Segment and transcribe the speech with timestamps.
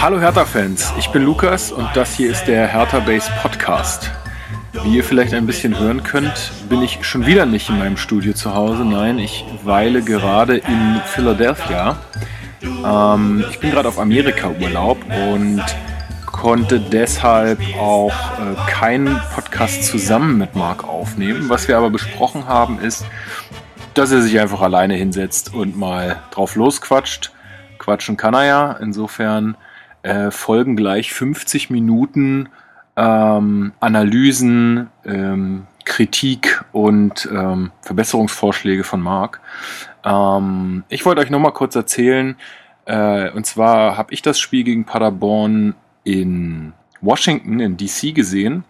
[0.00, 4.10] Hallo Hertha-Fans, ich bin Lukas und das hier ist der Hertha Base Podcast.
[4.82, 8.32] Wie ihr vielleicht ein bisschen hören könnt, bin ich schon wieder nicht in meinem Studio
[8.32, 8.86] zu Hause.
[8.86, 11.98] Nein, ich weile gerade in Philadelphia.
[12.62, 14.96] Ähm, ich bin gerade auf Amerika-Urlaub
[15.34, 15.62] und
[16.24, 21.50] konnte deshalb auch äh, keinen Podcast zusammen mit Marc aufnehmen.
[21.50, 23.04] Was wir aber besprochen haben, ist,
[23.92, 27.32] dass er sich einfach alleine hinsetzt und mal drauf losquatscht.
[27.78, 28.72] Quatschen kann er ja.
[28.72, 29.58] Insofern
[30.02, 32.48] äh, folgen gleich 50 Minuten
[32.96, 39.40] ähm, Analysen, ähm, Kritik und ähm, Verbesserungsvorschläge von Marc.
[40.04, 42.36] Ähm, ich wollte euch noch mal kurz erzählen,
[42.86, 48.64] äh, und zwar habe ich das Spiel gegen Paderborn in Washington, in DC gesehen.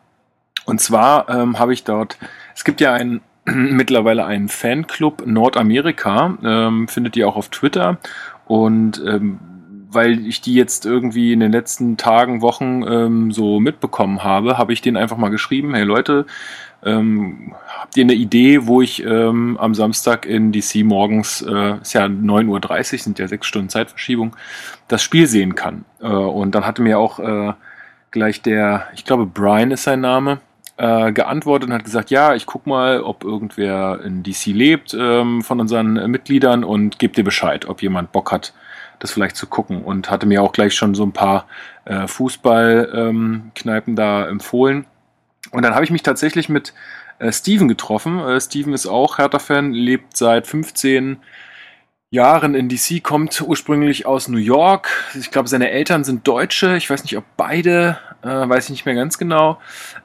[0.66, 2.18] Und zwar ähm, habe ich dort,
[2.54, 7.98] es gibt ja einen mittlerweile einen Fanclub Nordamerika, ähm, findet ihr auch auf Twitter.
[8.46, 9.02] Und
[9.92, 14.72] weil ich die jetzt irgendwie in den letzten Tagen, Wochen ähm, so mitbekommen habe, habe
[14.72, 16.26] ich denen einfach mal geschrieben, hey Leute,
[16.82, 21.92] ähm, habt ihr eine Idee, wo ich ähm, am Samstag in DC morgens, äh, ist
[21.92, 24.36] ja 9.30 Uhr, sind ja sechs Stunden Zeitverschiebung,
[24.88, 25.84] das Spiel sehen kann?
[26.00, 27.52] Äh, und dann hatte mir auch äh,
[28.10, 30.40] gleich der, ich glaube Brian ist sein Name,
[30.78, 35.42] äh, geantwortet und hat gesagt, ja, ich guck mal, ob irgendwer in DC lebt ähm,
[35.42, 38.54] von unseren Mitgliedern und gebe dir Bescheid, ob jemand Bock hat,
[39.00, 39.82] das vielleicht zu gucken.
[39.82, 41.46] Und hatte mir auch gleich schon so ein paar
[41.84, 44.86] äh, Fußballkneipen ähm, da empfohlen.
[45.50, 46.72] Und dann habe ich mich tatsächlich mit
[47.18, 48.20] äh, Steven getroffen.
[48.20, 51.18] Äh, Steven ist auch Hertha-Fan, lebt seit 15
[52.12, 54.90] Jahren in DC, kommt ursprünglich aus New York.
[55.14, 56.76] Ich glaube, seine Eltern sind Deutsche.
[56.76, 59.60] Ich weiß nicht, ob beide, äh, weiß ich nicht mehr ganz genau.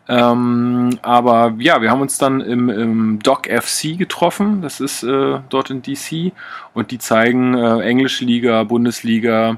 [0.07, 4.61] Ähm, aber ja, wir haben uns dann im, im Doc FC getroffen.
[4.61, 6.31] Das ist äh, dort in DC.
[6.75, 9.57] Und die zeigen äh, englische Liga, Bundesliga.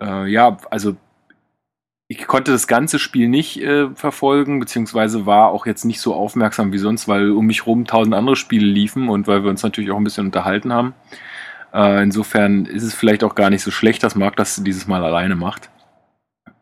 [0.00, 0.96] Äh, ja, also
[2.08, 6.72] ich konnte das ganze Spiel nicht äh, verfolgen, beziehungsweise war auch jetzt nicht so aufmerksam
[6.72, 9.90] wie sonst, weil um mich rum tausend andere Spiele liefen und weil wir uns natürlich
[9.90, 10.94] auch ein bisschen unterhalten haben.
[11.74, 15.04] Äh, insofern ist es vielleicht auch gar nicht so schlecht, dass Marc das dieses Mal
[15.04, 15.70] alleine macht.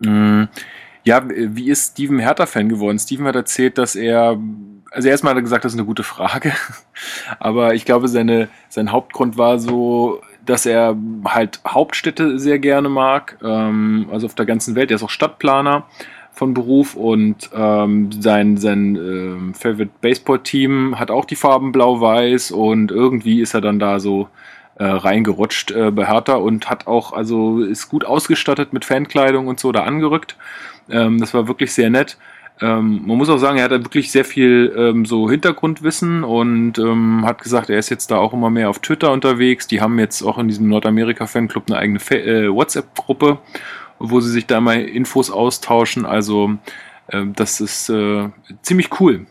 [0.00, 0.45] Mm,
[1.05, 2.99] ja, wie ist Steven Hertha-Fan geworden?
[2.99, 4.39] Steven hat erzählt, dass er,
[4.91, 6.53] also erstmal hat er gesagt, das ist eine gute Frage,
[7.41, 10.97] aber ich glaube, seine, sein Hauptgrund war so, dass er
[11.27, 14.91] halt Hauptstädte sehr gerne mag, ähm, also auf der ganzen Welt.
[14.91, 15.87] Er ist auch Stadtplaner
[16.33, 22.91] von Beruf und ähm, sein, sein ähm, Favorite Baseball-Team hat auch die Farben blau-weiß und
[22.91, 24.28] irgendwie ist er dann da so
[24.77, 29.60] äh, reingerutscht äh, bei Hertha und hat auch, also ist gut ausgestattet mit Fankleidung und
[29.60, 30.37] so da angerückt.
[30.91, 32.16] Ähm, das war wirklich sehr nett.
[32.60, 36.78] Ähm, man muss auch sagen, er hat da wirklich sehr viel ähm, so Hintergrundwissen und
[36.78, 39.66] ähm, hat gesagt, er ist jetzt da auch immer mehr auf Twitter unterwegs.
[39.66, 43.39] Die haben jetzt auch in diesem Nordamerika-Fanclub eine eigene äh, WhatsApp-Gruppe,
[43.99, 46.06] wo sie sich da mal Infos austauschen.
[46.06, 46.53] Also
[47.09, 48.28] äh, das ist äh,
[48.62, 49.27] ziemlich cool.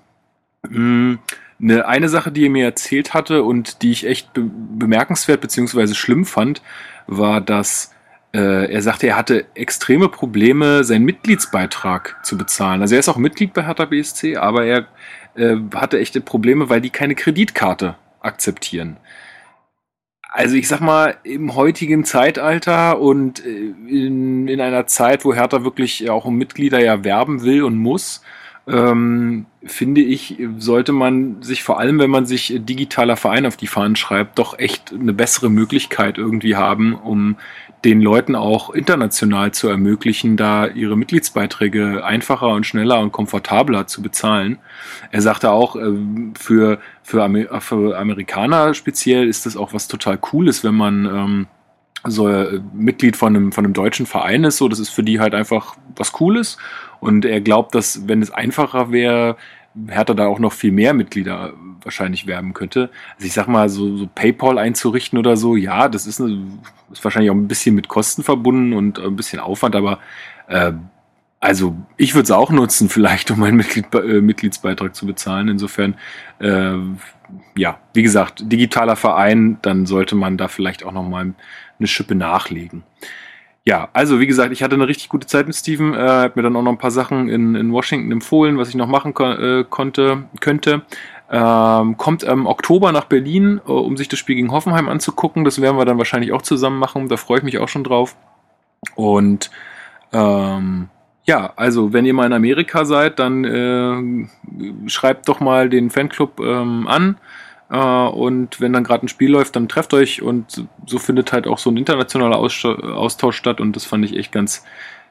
[0.69, 1.19] Mhm.
[1.61, 5.93] Eine, eine Sache, die er mir erzählt hatte und die ich echt be bemerkenswert bzw.
[5.93, 6.61] schlimm fand,
[7.07, 7.93] war, dass
[8.33, 12.81] äh, er sagte, er hatte extreme Probleme, seinen Mitgliedsbeitrag zu bezahlen.
[12.81, 14.87] Also er ist auch Mitglied bei Hertha BSC, aber er
[15.35, 18.97] äh, hatte echte Probleme, weil die keine Kreditkarte akzeptieren.
[20.33, 25.65] Also ich sag mal, im heutigen Zeitalter und äh, in, in einer Zeit, wo Hertha
[25.65, 28.23] wirklich auch um Mitglieder ja werben will und muss,
[28.67, 33.67] ähm, finde ich, sollte man sich vor allem, wenn man sich digitaler Verein auf die
[33.67, 37.37] Fahnen schreibt, doch echt eine bessere Möglichkeit irgendwie haben, um
[37.83, 44.03] den Leuten auch international zu ermöglichen, da ihre Mitgliedsbeiträge einfacher und schneller und komfortabler zu
[44.03, 44.59] bezahlen.
[45.09, 45.93] Er sagte auch, äh,
[46.39, 51.47] für, für, Amer für Amerikaner speziell ist das auch was total Cooles, wenn man ähm,
[52.05, 54.57] so äh, Mitglied von einem, von einem deutschen Verein ist.
[54.57, 56.57] So, das ist für die halt einfach was Cooles.
[56.99, 59.37] Und er glaubt, dass wenn es einfacher wäre,
[59.87, 61.53] Hertha da auch noch viel mehr Mitglieder
[61.83, 62.89] wahrscheinlich werben könnte.
[63.15, 66.45] Also ich sag mal, so, so PayPal einzurichten oder so, ja, das ist, eine,
[66.91, 69.99] ist wahrscheinlich auch ein bisschen mit Kosten verbunden und ein bisschen Aufwand, aber
[70.47, 70.73] äh,
[71.39, 75.47] also ich würde es auch nutzen, vielleicht, um meinen Mitglied, äh, Mitgliedsbeitrag zu bezahlen.
[75.47, 75.95] Insofern,
[76.39, 76.73] äh,
[77.55, 81.33] ja, wie gesagt, digitaler Verein, dann sollte man da vielleicht auch nochmal
[81.81, 82.83] eine Schippe nachlegen.
[83.63, 85.93] Ja, also wie gesagt, ich hatte eine richtig gute Zeit mit Steven.
[85.93, 88.75] Er hat mir dann auch noch ein paar Sachen in, in Washington empfohlen, was ich
[88.75, 90.81] noch machen ko äh, konnte, könnte.
[91.29, 95.43] Ähm, kommt im Oktober nach Berlin, äh, um sich das Spiel gegen Hoffenheim anzugucken.
[95.43, 97.07] Das werden wir dann wahrscheinlich auch zusammen machen.
[97.07, 98.15] Da freue ich mich auch schon drauf.
[98.95, 99.51] Und
[100.11, 100.89] ähm,
[101.25, 106.39] ja, also wenn ihr mal in Amerika seid, dann äh, schreibt doch mal den Fanclub
[106.39, 107.17] ähm, an.
[107.71, 111.47] Äh, und wenn dann gerade ein Spiel läuft, dann trefft euch und so findet halt
[111.47, 113.61] auch so ein internationaler Austausch statt.
[113.61, 114.63] Und das fand ich echt ganz,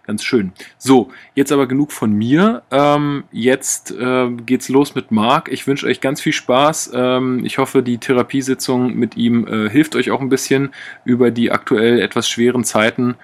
[0.07, 0.53] ganz schön.
[0.77, 2.63] So, jetzt aber genug von mir.
[2.71, 5.51] Ähm, jetzt äh, geht's los mit Marc.
[5.51, 6.93] Ich wünsche euch ganz viel Spaß.
[6.95, 10.71] Ähm, ich hoffe, die Therapiesitzung mit ihm äh, hilft euch auch ein bisschen
[11.05, 13.17] über die aktuell etwas schweren Zeiten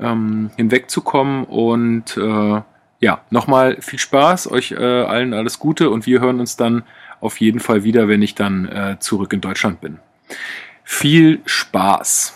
[0.00, 1.44] ähm, hinwegzukommen.
[1.44, 2.60] Und äh,
[3.02, 6.82] ja, nochmal viel Spaß, euch allen alles Gute und wir hören uns dann
[7.20, 9.98] auf jeden Fall wieder, wenn ich dann äh, zurück in Deutschland bin.
[10.84, 12.34] Viel Spaß!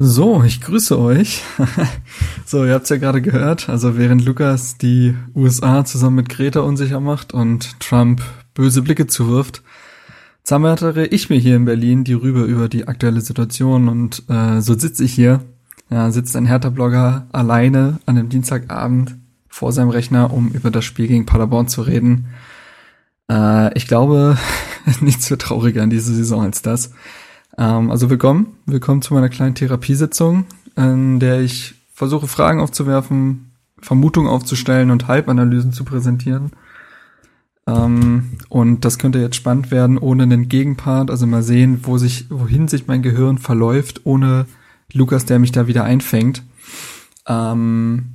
[0.00, 1.42] So, ich grüße euch.
[2.46, 3.68] so, ihr habt's ja gerade gehört.
[3.68, 8.22] Also während Lukas die USA zusammen mit Greta unsicher macht und Trump
[8.54, 9.64] böse Blicke zuwirft,
[10.44, 14.78] zammere ich mir hier in Berlin die Rübe über die aktuelle Situation und äh, so
[14.78, 15.40] sitze ich hier.
[15.90, 19.16] Ja, sitzt ein Hertha-Blogger alleine an einem Dienstagabend
[19.48, 22.26] vor seinem Rechner, um über das Spiel gegen Paderborn zu reden.
[23.30, 24.36] Äh, ich glaube,
[25.00, 26.92] nichts wird trauriger in dieser Saison als das.
[27.56, 30.46] Ähm, also willkommen, willkommen zu meiner kleinen Therapiesitzung,
[30.76, 36.52] in der ich versuche Fragen aufzuwerfen, Vermutungen aufzustellen und Halbanalysen zu präsentieren.
[37.66, 42.26] Ähm, und das könnte jetzt spannend werden ohne einen Gegenpart, also mal sehen, wo sich,
[42.30, 44.46] wohin sich mein Gehirn verläuft, ohne
[44.92, 46.42] Lukas, der mich da wieder einfängt.
[47.26, 48.14] Ähm,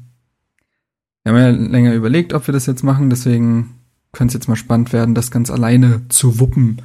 [1.23, 3.75] wir haben ja länger überlegt, ob wir das jetzt machen, deswegen
[4.13, 6.81] könnte es jetzt mal spannend werden, das ganz alleine zu wuppen.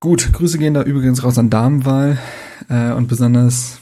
[0.00, 2.18] Gut, Grüße gehen da übrigens raus an Damenwahl
[2.68, 3.80] äh, und besonders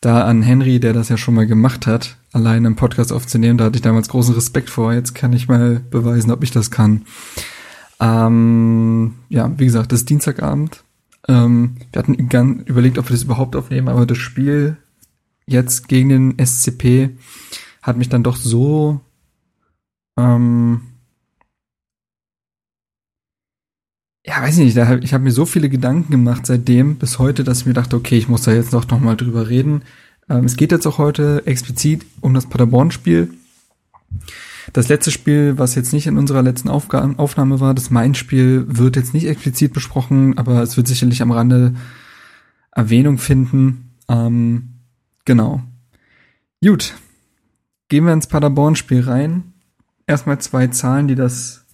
[0.00, 3.58] da an Henry, der das ja schon mal gemacht hat, allein im Podcast aufzunehmen.
[3.58, 4.92] Da hatte ich damals großen Respekt vor.
[4.92, 7.06] Jetzt kann ich mal beweisen, ob ich das kann.
[7.98, 10.84] Ähm, ja, wie gesagt, das ist Dienstagabend.
[11.26, 14.76] Ähm, wir hatten gern überlegt, ob wir das überhaupt aufnehmen, aber das Spiel
[15.46, 17.16] jetzt gegen den SCP
[17.82, 19.00] hat mich dann doch so
[20.16, 20.82] ähm,
[24.24, 27.44] ja, weiß ich nicht, hab, ich habe mir so viele Gedanken gemacht seitdem bis heute,
[27.44, 29.82] dass ich mir dachte, okay, ich muss da jetzt doch noch mal drüber reden.
[30.28, 33.30] Ähm, es geht jetzt auch heute explizit um das Paderborn-Spiel.
[34.72, 38.96] Das letzte Spiel, was jetzt nicht in unserer letzten Aufga Aufnahme war, das Main-Spiel, wird
[38.96, 41.74] jetzt nicht explizit besprochen, aber es wird sicherlich am Rande
[42.70, 43.94] Erwähnung finden.
[44.08, 44.74] Ähm,
[45.24, 45.62] genau.
[46.62, 46.94] Gut.
[47.88, 49.54] Gehen wir ins Paderborn-Spiel rein.
[50.06, 51.64] Erstmal zwei Zahlen, die das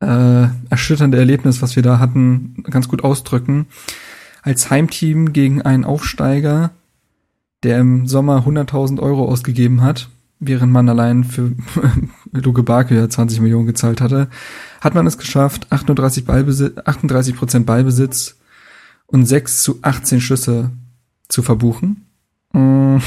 [0.00, 3.66] äh, erschütternde Erlebnis, was wir da hatten, ganz gut ausdrücken.
[4.42, 6.70] Als Heimteam gegen einen Aufsteiger,
[7.62, 10.08] der im Sommer 100.000 Euro ausgegeben hat,
[10.40, 11.52] während man allein für
[12.32, 14.28] Luke Barke ja 20 Millionen gezahlt hatte,
[14.80, 18.36] hat man es geschafft, 38 Ballbesitz, 38 Prozent Ballbesitz
[19.06, 20.70] und 6 zu 18 Schüsse
[21.28, 22.06] zu verbuchen.
[22.52, 22.98] Mm.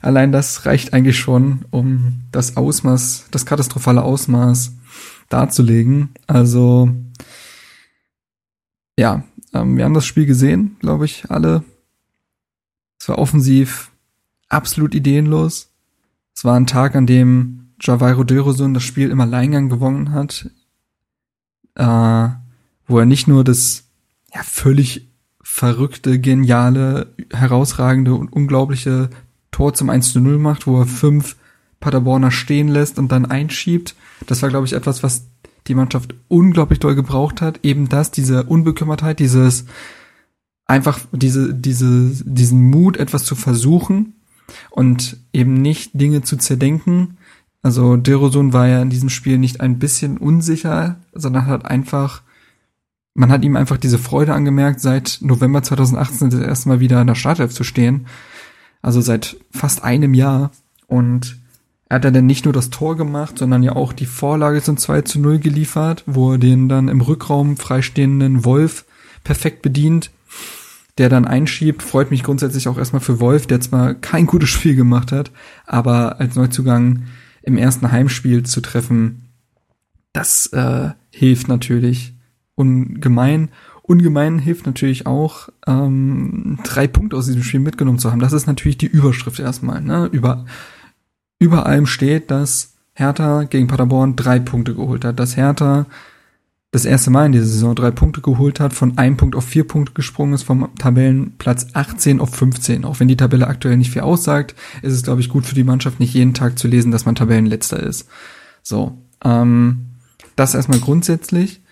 [0.00, 4.77] Allein das reicht eigentlich schon, um das Ausmaß, das katastrophale Ausmaß
[5.28, 6.10] darzulegen.
[6.26, 6.90] Also
[8.98, 9.22] ja,
[9.54, 11.62] ähm, wir haben das Spiel gesehen, glaube ich, alle.
[13.00, 13.92] Es war offensiv
[14.48, 15.70] absolut ideenlos.
[16.34, 20.50] Es war ein Tag, an dem Javairo Dörosun das Spiel im Alleingang gewonnen hat,
[21.76, 22.28] äh,
[22.86, 23.84] wo er nicht nur das
[24.34, 25.08] ja, völlig
[25.42, 29.10] verrückte, geniale, herausragende und unglaubliche
[29.50, 31.36] Tor zum 1 zu 0 macht, wo er fünf
[31.80, 33.94] Paderborner stehen lässt und dann einschiebt.
[34.26, 35.26] Das war, glaube ich, etwas, was
[35.66, 37.60] die Mannschaft unglaublich doll gebraucht hat.
[37.62, 39.66] Eben das, diese Unbekümmertheit, dieses
[40.68, 44.14] einfach diese, diese, diesen Mut, etwas zu versuchen
[44.70, 47.16] und eben nicht Dinge zu zerdenken.
[47.62, 52.22] Also Derosun war ja in diesem Spiel nicht ein bisschen unsicher, sondern hat einfach,
[53.14, 57.08] man hat ihm einfach diese Freude angemerkt, seit November 2018 das erste Mal wieder in
[57.08, 58.06] der Startelf zu stehen.
[58.80, 60.52] Also seit fast einem Jahr.
[60.86, 61.36] Und
[61.88, 65.02] er hat dann nicht nur das Tor gemacht, sondern ja auch die Vorlage zum 2
[65.02, 68.84] zu 0 geliefert, wo er den dann im Rückraum freistehenden Wolf
[69.24, 70.10] perfekt bedient,
[70.98, 71.82] der dann einschiebt.
[71.82, 75.30] Freut mich grundsätzlich auch erstmal für Wolf, der zwar kein gutes Spiel gemacht hat,
[75.66, 77.04] aber als Neuzugang
[77.42, 79.30] im ersten Heimspiel zu treffen,
[80.12, 82.14] das äh, hilft natürlich
[82.54, 83.48] ungemein.
[83.82, 88.20] Ungemein hilft natürlich auch, ähm, drei Punkte aus diesem Spiel mitgenommen zu haben.
[88.20, 89.80] Das ist natürlich die Überschrift erstmal.
[89.80, 90.10] Ne?
[90.12, 90.44] Über
[91.38, 95.20] über allem steht, dass Hertha gegen Paderborn drei Punkte geholt hat.
[95.20, 95.86] Dass Hertha
[96.70, 99.66] das erste Mal in dieser Saison drei Punkte geholt hat, von einem Punkt auf vier
[99.66, 102.84] Punkte gesprungen ist, vom Tabellenplatz 18 auf 15.
[102.84, 105.64] Auch wenn die Tabelle aktuell nicht viel aussagt, ist es, glaube ich, gut für die
[105.64, 108.08] Mannschaft, nicht jeden Tag zu lesen, dass man Tabellenletzter ist.
[108.62, 109.86] So, ähm,
[110.36, 111.62] das erstmal grundsätzlich.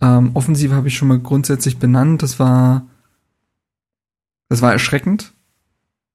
[0.00, 2.22] Ähm, Offensive habe ich schon mal grundsätzlich benannt.
[2.22, 2.86] Das war,
[4.48, 5.33] das war erschreckend.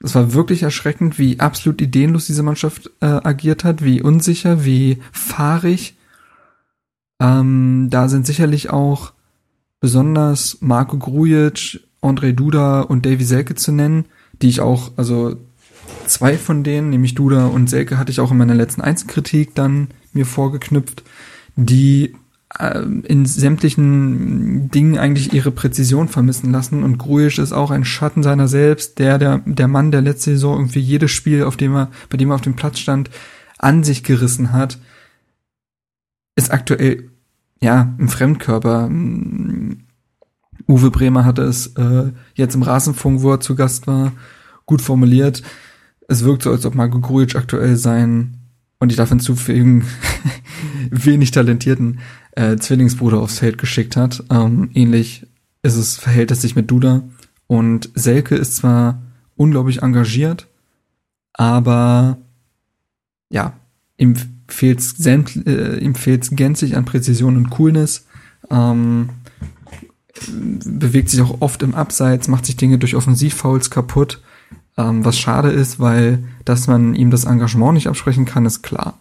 [0.01, 4.99] Es war wirklich erschreckend, wie absolut ideenlos diese Mannschaft äh, agiert hat, wie unsicher, wie
[5.11, 5.95] fahrig.
[7.19, 9.11] Ähm, da sind sicherlich auch
[9.81, 14.05] besonders Marco Grujic, André Duda und Davy Selke zu nennen,
[14.41, 15.35] die ich auch, also
[16.05, 19.89] zwei von denen, nämlich Duda und Selke, hatte ich auch in meiner letzten Einzelkritik dann
[20.13, 21.03] mir vorgeknüpft,
[21.57, 22.15] die
[22.57, 28.47] in sämtlichen Dingen eigentlich ihre Präzision vermissen lassen und Grujic ist auch ein Schatten seiner
[28.47, 32.17] selbst, der, der, der Mann, der letzte Saison irgendwie jedes Spiel, auf dem er, bei
[32.17, 33.11] dem er auf dem Platz stand,
[33.59, 34.79] an sich gerissen hat,
[36.35, 37.11] ist aktuell,
[37.61, 38.89] ja, ein Fremdkörper.
[40.67, 44.13] Uwe Bremer hatte es äh, jetzt im Rasenfunk, wo er zu Gast war,
[44.65, 45.43] gut formuliert.
[46.07, 48.38] Es wirkt so, als ob Marco Grujic aktuell sein,
[48.79, 49.85] und ich darf hinzufügen,
[50.89, 51.99] wenig talentierten
[52.31, 54.23] äh, Zwillingsbruder aufs Feld geschickt hat.
[54.29, 55.27] Ähm, ähnlich
[55.61, 57.03] ist es, verhält es sich mit Duda.
[57.47, 59.01] Und Selke ist zwar
[59.35, 60.47] unglaublich engagiert,
[61.33, 62.17] aber
[63.29, 63.53] ja,
[63.97, 64.15] ihm
[64.47, 68.05] fehlt's, äh, ihm fehlt's gänzlich an Präzision und Coolness.
[68.49, 69.09] Ähm,
[70.31, 74.21] bewegt sich auch oft im Abseits, macht sich Dinge durch Offensivfouls kaputt,
[74.79, 78.97] ähm, was schade ist, weil dass man ihm das Engagement nicht absprechen kann, ist klar.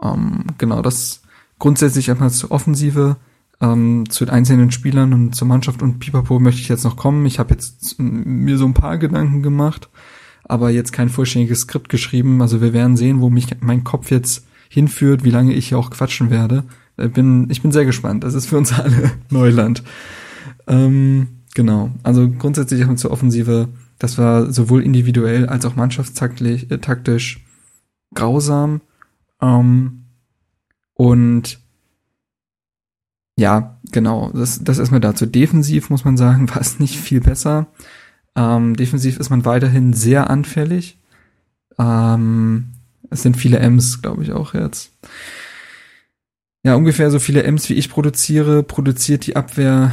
[0.00, 1.22] Ähm, genau, das
[1.58, 3.16] grundsätzlich erstmal zur Offensive,
[3.60, 7.24] ähm, zu den einzelnen Spielern und zur Mannschaft und Pipapo möchte ich jetzt noch kommen.
[7.24, 9.88] Ich habe jetzt mir so ein paar Gedanken gemacht,
[10.44, 12.42] aber jetzt kein vollständiges Skript geschrieben.
[12.42, 15.90] Also wir werden sehen, wo mich mein Kopf jetzt hinführt, wie lange ich hier auch
[15.90, 16.64] quatschen werde.
[16.98, 18.24] Ich bin, ich bin sehr gespannt.
[18.24, 19.82] Das ist für uns alle Neuland.
[20.66, 21.92] Ähm, genau.
[22.02, 23.68] Also grundsätzlich erstmal zur Offensive.
[24.02, 27.46] Das war sowohl individuell als auch mannschaftstaktisch äh, taktisch
[28.12, 28.80] grausam.
[29.40, 30.06] Ähm,
[30.94, 31.60] und
[33.38, 35.24] ja, genau, das, das erstmal dazu.
[35.24, 37.68] Defensiv muss man sagen, war es nicht viel besser.
[38.34, 40.98] Ähm, defensiv ist man weiterhin sehr anfällig.
[41.78, 42.72] Ähm,
[43.08, 44.90] es sind viele M's, glaube ich, auch jetzt.
[46.64, 49.92] Ja, ungefähr so viele M's, wie ich produziere, produziert die Abwehr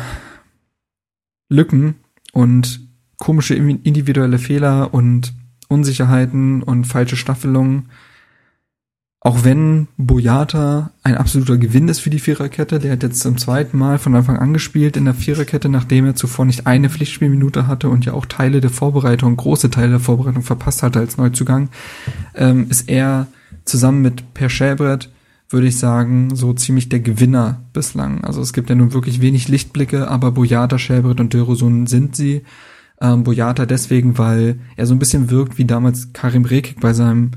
[1.47, 1.93] Lücken
[2.33, 2.88] und
[3.19, 5.33] komische individuelle Fehler und
[5.67, 7.89] Unsicherheiten und falsche Staffelungen
[9.21, 13.77] auch wenn Boyata ein absoluter Gewinn ist für die Viererkette, der hat jetzt zum zweiten
[13.77, 17.89] Mal von Anfang an gespielt in der Viererkette, nachdem er zuvor nicht eine Pflichtspielminute hatte
[17.89, 21.67] und ja auch Teile der Vorbereitung, große Teile der Vorbereitung verpasst hatte als Neuzugang,
[22.33, 23.27] ähm, ist er
[23.65, 25.09] zusammen mit Per Schäbrett,
[25.49, 28.23] würde ich sagen, so ziemlich der Gewinner bislang.
[28.23, 32.43] Also es gibt ja nun wirklich wenig Lichtblicke, aber Boyata, Schäbrett und Dörrosun sind sie.
[33.01, 37.31] Ähm, Boyata deswegen, weil er so ein bisschen wirkt wie damals Karim Rekik bei seinem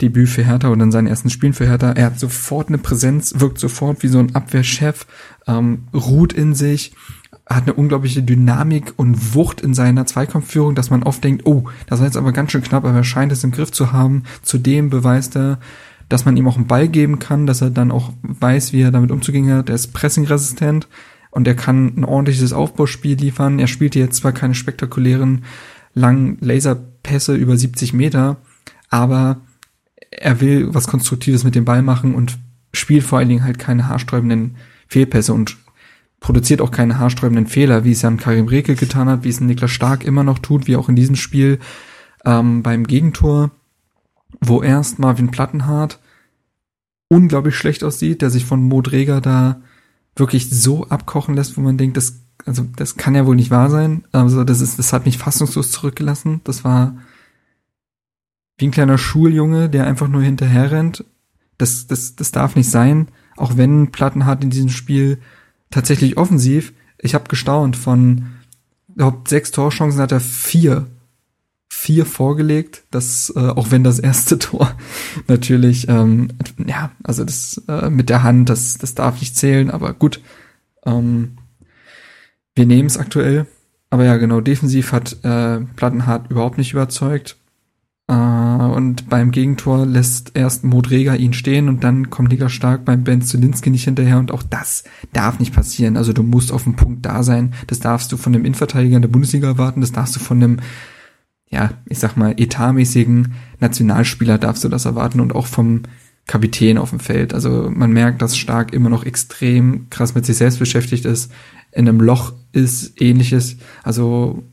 [0.00, 1.92] Debüt für Hertha und in seinen ersten Spielen für Hertha.
[1.92, 5.06] Er hat sofort eine Präsenz, wirkt sofort wie so ein Abwehrchef,
[5.46, 6.94] ähm, ruht in sich,
[7.46, 11.98] hat eine unglaubliche Dynamik und Wucht in seiner Zweikampfführung, dass man oft denkt, oh, das
[11.98, 14.22] war jetzt aber ganz schön knapp, aber er scheint es im Griff zu haben.
[14.42, 15.58] Zudem beweist er,
[16.08, 18.90] dass man ihm auch einen Ball geben kann, dass er dann auch weiß, wie er
[18.90, 19.68] damit umzugehen hat.
[19.68, 20.88] Er ist pressingresistent
[21.30, 23.58] und er kann ein ordentliches Aufbauspiel liefern.
[23.58, 25.44] Er spielte jetzt zwar keine spektakulären
[25.94, 28.36] langen Laserpässe über 70 Meter,
[28.88, 29.40] aber
[30.10, 32.38] er will was Konstruktives mit dem Ball machen und
[32.72, 34.56] spielt vor allen Dingen halt keine haarsträubenden
[34.88, 35.56] Fehlpässe und
[36.20, 39.70] produziert auch keine haarsträubenden Fehler, wie es ja Karim Rekel getan hat, wie es Niklas
[39.70, 41.58] Stark immer noch tut, wie auch in diesem Spiel
[42.24, 43.50] ähm, beim Gegentor,
[44.40, 45.98] wo erst Marvin Plattenhardt
[47.08, 49.60] unglaublich schlecht aussieht, der sich von Mo Dreger da
[50.20, 53.70] wirklich so abkochen lässt, wo man denkt, das, also das kann ja wohl nicht wahr
[53.70, 54.04] sein.
[54.12, 56.40] Also das ist, das hat mich fassungslos zurückgelassen.
[56.44, 56.96] Das war
[58.58, 61.04] wie ein kleiner Schuljunge, der einfach nur hinterher rennt.
[61.58, 63.08] Das, das, das darf nicht sein.
[63.36, 65.18] Auch wenn Plattenhardt in diesem Spiel
[65.70, 68.26] tatsächlich offensiv, ich habe gestaunt, von
[68.94, 70.86] überhaupt sechs Torchancen hat er vier
[71.90, 74.70] vier vorgelegt, das äh, auch wenn das erste Tor
[75.26, 76.28] natürlich ähm,
[76.64, 80.20] ja also das äh, mit der Hand das das darf nicht zählen, aber gut
[80.86, 81.36] ähm,
[82.54, 83.46] wir nehmen es aktuell,
[83.90, 87.36] aber ja genau defensiv hat äh, Plattenhardt überhaupt nicht überzeugt
[88.06, 93.02] äh, und beim Gegentor lässt erst Modrega ihn stehen und dann kommt Liga stark beim
[93.02, 95.96] Ben Zulinski nicht hinterher und auch das darf nicht passieren.
[95.96, 97.52] Also du musst auf dem Punkt da sein.
[97.66, 99.80] Das darfst du von dem Innenverteidiger in der Bundesliga erwarten.
[99.80, 100.60] Das darfst du von einem,
[101.50, 105.82] ja, ich sag mal, etatmäßigen Nationalspieler darfst du das erwarten und auch vom
[106.26, 107.34] Kapitän auf dem Feld.
[107.34, 111.32] Also man merkt, dass Stark immer noch extrem krass mit sich selbst beschäftigt ist,
[111.72, 113.56] in einem Loch ist, ähnliches.
[113.82, 114.44] Also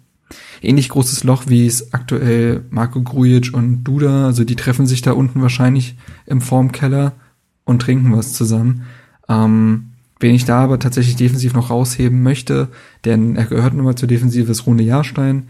[0.62, 5.12] ähnlich großes Loch, wie es aktuell Marco Grujic und Duda, also die treffen sich da
[5.12, 7.14] unten wahrscheinlich im Formkeller
[7.64, 8.84] und trinken was zusammen.
[9.30, 12.70] Ähm, wen ich da aber tatsächlich defensiv noch rausheben möchte,
[13.06, 15.48] denn er gehört nun mal zur Defensive, ist Rune Jahrstein,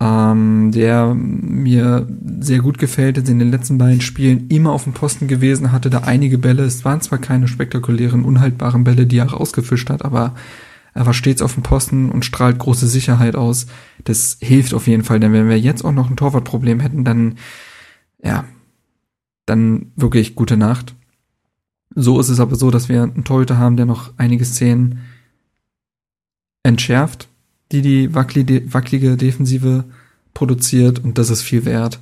[0.00, 2.06] ähm, der mir
[2.40, 5.88] sehr gut gefällt, ist in den letzten beiden Spielen immer auf dem Posten gewesen, hatte
[5.90, 10.34] da einige Bälle, es waren zwar keine spektakulären, unhaltbaren Bälle, die er rausgefischt hat, aber
[10.96, 13.66] Er war stets auf dem Posten und strahlt große Sicherheit aus.
[14.04, 17.34] Das hilft auf jeden Fall, denn wenn wir jetzt auch noch ein Torwartproblem hätten, dann,
[18.24, 18.46] ja,
[19.44, 20.94] dann wirklich gute Nacht.
[21.94, 25.00] So ist es aber so, dass wir einen Torhüter haben, der noch einige Szenen
[26.62, 27.28] entschärft,
[27.72, 29.84] die die wackelige Defensive
[30.34, 32.00] produziert und das ist viel wert.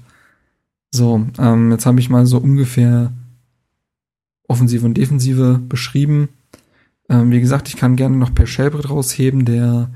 [0.90, 3.12] So, ähm, jetzt habe ich mal so ungefähr
[4.46, 6.28] Offensive und Defensive beschrieben.
[7.08, 9.90] Ähm, wie gesagt, ich kann gerne noch Per Schellbrett rausheben, der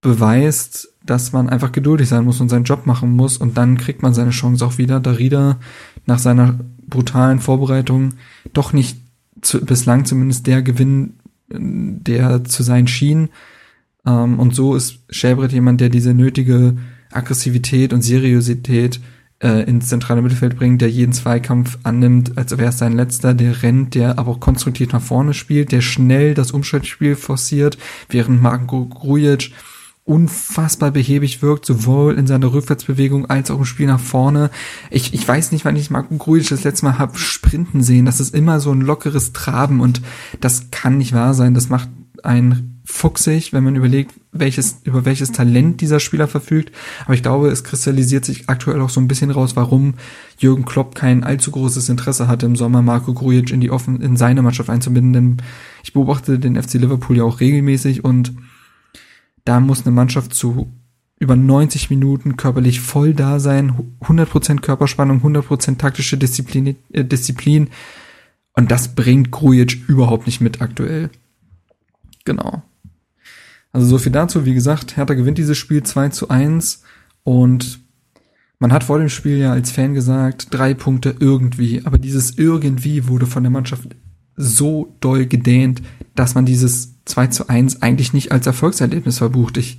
[0.00, 4.02] beweist, dass man einfach geduldig sein muss und seinen Job machen muss und dann kriegt
[4.02, 5.58] man seine Chance auch wieder, da Rieder
[6.04, 8.14] nach seiner brutalen Vorbereitung
[8.52, 8.98] doch nicht
[9.42, 11.14] zu, bislang zumindest der Gewinn,
[11.48, 13.28] der zu sein schien.
[14.06, 16.76] Ähm, und so ist Schellbrett jemand, der diese nötige
[17.12, 19.00] Aggressivität und Seriosität
[19.42, 23.62] äh, ins zentrale Mittelfeld bringt, der jeden Zweikampf annimmt, als wäre es sein letzter, der
[23.62, 27.76] rennt, der aber auch konstruktiv nach vorne spielt, der schnell das Umschaltspiel forciert,
[28.08, 29.52] während Marco Grujic
[30.06, 34.50] unfassbar behäbig wirkt, sowohl in seiner Rückwärtsbewegung als auch im Spiel nach vorne.
[34.88, 38.06] Ich, ich weiß nicht, wann ich Marco Grujic das letzte Mal hab sprinten sehen.
[38.06, 40.00] Das ist immer so ein lockeres Traben und
[40.40, 41.54] das kann nicht wahr sein.
[41.54, 41.88] Das macht
[42.22, 46.70] einen fuchsig, wenn man überlegt, welches, über welches Talent dieser Spieler verfügt.
[47.04, 49.94] Aber ich glaube, es kristallisiert sich aktuell auch so ein bisschen raus, warum
[50.38, 54.16] Jürgen Klopp kein allzu großes Interesse hatte, im Sommer Marco Grujic in die offen, in
[54.16, 55.12] seine Mannschaft einzubinden.
[55.12, 55.36] Denn
[55.82, 58.34] ich beobachte den FC Liverpool ja auch regelmäßig und
[59.46, 60.70] da muss eine Mannschaft zu
[61.18, 63.72] über 90 Minuten körperlich voll da sein,
[64.02, 67.68] 100% Körperspannung, 100% taktische Disziplin, äh, Disziplin.
[68.52, 71.10] Und das bringt Grujic überhaupt nicht mit aktuell.
[72.24, 72.62] Genau.
[73.72, 74.44] Also so viel dazu.
[74.44, 76.82] Wie gesagt, Hertha gewinnt dieses Spiel 2 zu 1
[77.22, 77.80] und
[78.58, 81.82] man hat vor dem Spiel ja als Fan gesagt, drei Punkte irgendwie.
[81.84, 83.94] Aber dieses irgendwie wurde von der Mannschaft
[84.34, 85.82] so doll gedehnt,
[86.14, 89.56] dass man dieses 2 zu 1 eigentlich nicht als Erfolgserlebnis verbucht.
[89.56, 89.78] Ich,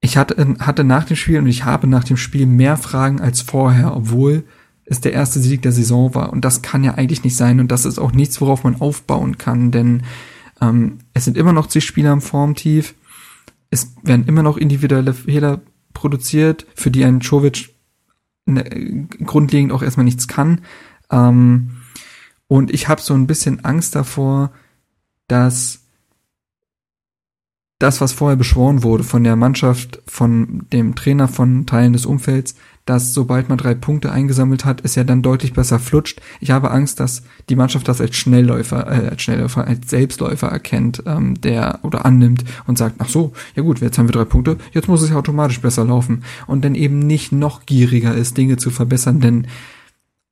[0.00, 3.42] ich hatte, hatte nach dem Spiel und ich habe nach dem Spiel mehr Fragen als
[3.42, 4.44] vorher, obwohl
[4.86, 6.32] es der erste Sieg der Saison war.
[6.32, 9.38] Und das kann ja eigentlich nicht sein und das ist auch nichts, worauf man aufbauen
[9.38, 10.02] kann, denn
[10.60, 12.94] ähm, es sind immer noch zig Spieler im Formtief.
[13.70, 15.60] Es werden immer noch individuelle Fehler
[15.94, 17.74] produziert, für die ein Chovic
[18.46, 20.60] ne, grundlegend auch erstmal nichts kann.
[21.10, 21.70] Ähm,
[22.46, 24.52] und ich habe so ein bisschen Angst davor,
[25.28, 25.83] dass
[27.78, 32.54] das, was vorher beschworen wurde von der Mannschaft, von dem Trainer, von Teilen des Umfelds,
[32.86, 36.20] dass sobald man drei Punkte eingesammelt hat, es ja dann deutlich besser flutscht.
[36.40, 41.02] Ich habe Angst, dass die Mannschaft das als Schnellläufer, äh, als Schnellläufer, als Selbstläufer erkennt,
[41.06, 44.58] ähm, der oder annimmt und sagt, ach so, ja gut, jetzt haben wir drei Punkte,
[44.72, 48.58] jetzt muss es ja automatisch besser laufen und dann eben nicht noch gieriger ist, Dinge
[48.58, 49.46] zu verbessern, denn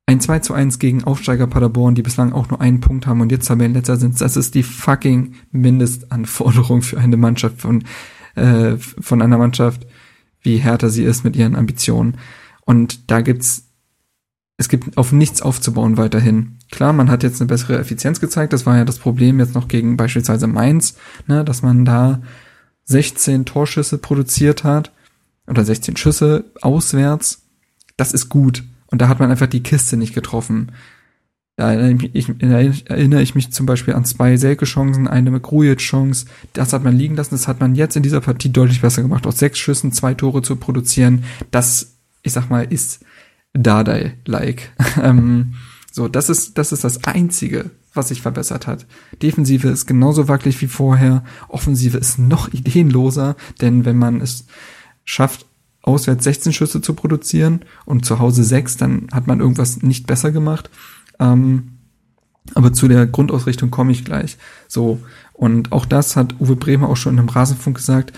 [0.05, 3.31] ein 2 zu 1 gegen Aufsteiger Paderborn, die bislang auch nur einen Punkt haben und
[3.31, 7.85] jetzt Tabellenletzter sind, das ist die fucking Mindestanforderung für eine Mannschaft von,
[8.35, 9.87] äh, von einer Mannschaft,
[10.41, 12.17] wie härter sie ist mit ihren Ambitionen.
[12.65, 13.69] Und da gibt's,
[14.57, 16.57] es gibt auf nichts aufzubauen weiterhin.
[16.69, 19.69] Klar, man hat jetzt eine bessere Effizienz gezeigt, das war ja das Problem jetzt noch
[19.69, 22.21] gegen beispielsweise Mainz, ne, dass man da
[22.85, 24.91] 16 Torschüsse produziert hat
[25.47, 27.43] oder 16 Schüsse auswärts.
[27.95, 30.71] Das ist gut und da hat man einfach die Kiste nicht getroffen.
[31.55, 32.29] Da erinnere ich,
[32.87, 35.43] erinnere ich mich zum Beispiel an zwei Selke-Chancen, eine mit
[35.77, 37.33] chance Das hat man liegen lassen.
[37.33, 39.25] Das hat man jetzt in dieser Partie deutlich besser gemacht.
[39.25, 43.03] Aus sechs Schüssen zwei Tore zu produzieren, das, ich sag mal, ist
[43.53, 44.73] Dardai-like.
[45.01, 45.55] ähm,
[45.91, 48.85] so, das ist, das ist das Einzige, was sich verbessert hat.
[49.23, 51.23] Defensive ist genauso wackelig wie vorher.
[51.47, 54.45] Offensive ist noch ideenloser, denn wenn man es
[55.03, 55.47] schafft,
[55.83, 60.31] auswärts 16 Schüsse zu produzieren und zu Hause 6, dann hat man irgendwas nicht besser
[60.31, 60.69] gemacht.
[61.19, 61.73] Ähm,
[62.55, 64.37] aber zu der Grundausrichtung komme ich gleich.
[64.67, 64.99] So.
[65.33, 68.13] Und auch das hat Uwe Bremer auch schon im Rasenfunk gesagt.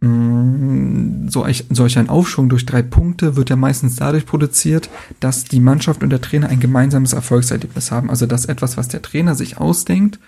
[0.00, 4.88] Mh, mm, so solch ein Aufschwung durch drei Punkte wird ja meistens dadurch produziert,
[5.20, 8.10] dass die Mannschaft und der Trainer ein gemeinsames Erfolgserlebnis haben.
[8.10, 10.20] Also dass etwas, was der Trainer sich ausdenkt,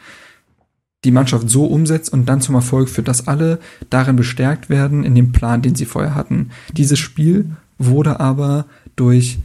[1.09, 5.15] die Mannschaft so umsetzt und dann zum Erfolg führt, dass alle darin bestärkt werden in
[5.15, 6.51] dem Plan, den sie vorher hatten.
[6.75, 9.39] Dieses Spiel wurde aber durch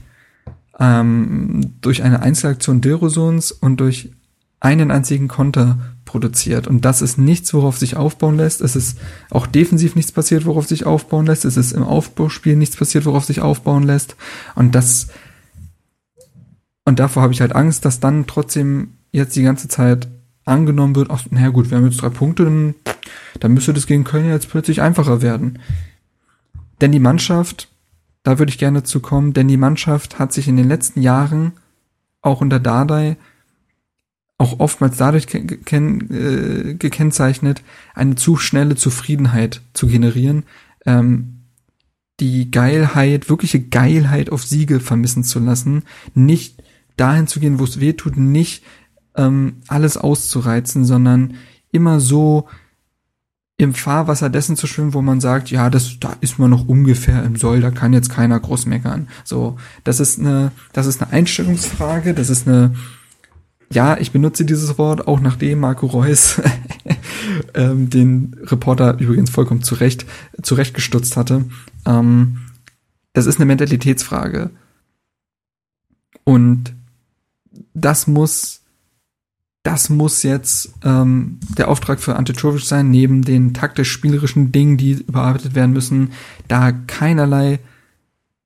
[0.78, 4.12] ähm, durch eine Einzelaktion Dilrosons und durch
[4.60, 6.68] einen einzigen Konter produziert.
[6.68, 8.60] Und das ist nichts, worauf sich aufbauen lässt.
[8.60, 8.98] Es ist
[9.30, 11.46] auch defensiv nichts passiert, worauf sich aufbauen lässt.
[11.46, 14.18] Es ist im Aufbauspiel nichts passiert, worauf sich aufbauen lässt.
[14.56, 15.08] Und das,
[16.84, 20.10] und davor habe ich halt Angst, dass dann trotzdem jetzt die ganze Zeit
[20.46, 22.76] angenommen wird, ach, naja gut, wir haben jetzt drei Punkte, dann,
[23.40, 25.60] dann müsste das gegen Köln jetzt plötzlich einfacher werden.
[26.82, 27.70] Denn die Mannschaft,
[28.24, 31.54] da würde ich gerne zu kommen, denn die Mannschaft hat sich in den letzten Jahren,
[32.22, 33.18] auch unter Dardai,
[34.38, 40.44] auch oftmals dadurch äh, gekennzeichnet, eine zu schnelle Zufriedenheit zu generieren,
[40.86, 41.44] ähm,
[42.20, 46.62] die Geilheit, wirkliche Geilheit auf Siege vermissen zu lassen, nicht
[46.98, 48.64] dahin zu gehen, wo es weh tut, nicht
[49.16, 51.36] ähm, alles auszureizen, sondern
[51.72, 52.48] immer so
[53.58, 57.24] im Fahrwasser dessen zu schwimmen, wo man sagt, ja, das, da ist man noch ungefähr
[57.24, 59.08] im Soll, da kann jetzt keiner groß meckern.
[59.24, 62.74] So, das ist eine, das ist eine Einstellungsfrage, das ist eine,
[63.72, 66.42] ja, ich benutze dieses Wort auch nachdem Marco Reus
[67.54, 70.06] ähm, den Reporter übrigens vollkommen zurecht,
[70.42, 71.46] zurechtgestutzt hatte.
[71.86, 72.40] Ähm,
[73.14, 74.50] das ist eine Mentalitätsfrage.
[76.24, 76.74] Und
[77.74, 78.63] das muss
[79.64, 85.56] das muss jetzt ähm, der Auftrag für Ante sein, neben den taktisch-spielerischen Dingen, die überarbeitet
[85.56, 86.12] werden müssen,
[86.50, 87.60] da keinerlei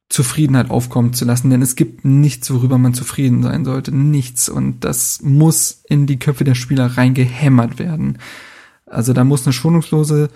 [0.09, 4.47] Zufriedenheit aufkommen zu lassen, denn es gibt nichts, worüber man zufrieden sein sollte, nichts.
[4.47, 8.19] Und das muss in die Köpfe der Spieler reingehämmert werden.
[8.85, 10.29] Also da muss eine schonungslose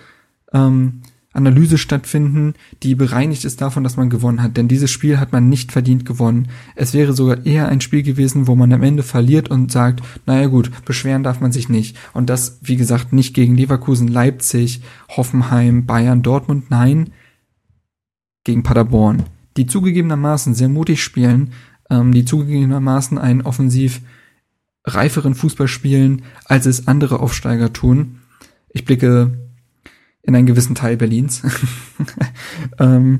[0.52, 4.58] ähm, Analyse stattfinden, die bereinigt ist davon, dass man gewonnen hat.
[4.58, 6.50] Denn dieses Spiel hat man nicht verdient gewonnen.
[6.76, 10.48] Es wäre sogar eher ein Spiel gewesen, wo man am Ende verliert und sagt, naja
[10.48, 11.98] gut, beschweren darf man sich nicht.
[12.13, 17.12] Und das, wie gesagt, nicht gegen Leverkusen, Leipzig, Hoffenheim, Bayern, Dortmund, nein,
[18.44, 19.24] gegen Paderborn.
[19.56, 21.54] Die zugegebenermaßen sehr mutig spielen,
[21.89, 24.02] ähm, die zugegebenermaßen einen offensiv
[24.84, 28.20] reiferen Fußball spielen, als es andere Aufsteiger tun.
[28.70, 29.51] Ich blicke
[30.24, 31.42] in einen gewissen Teil Berlins.
[32.80, 33.20] ähm,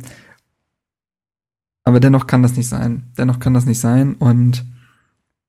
[1.84, 3.12] aber dennoch kann das nicht sein.
[3.18, 4.16] Dennoch kann das nicht sein.
[4.16, 4.66] Und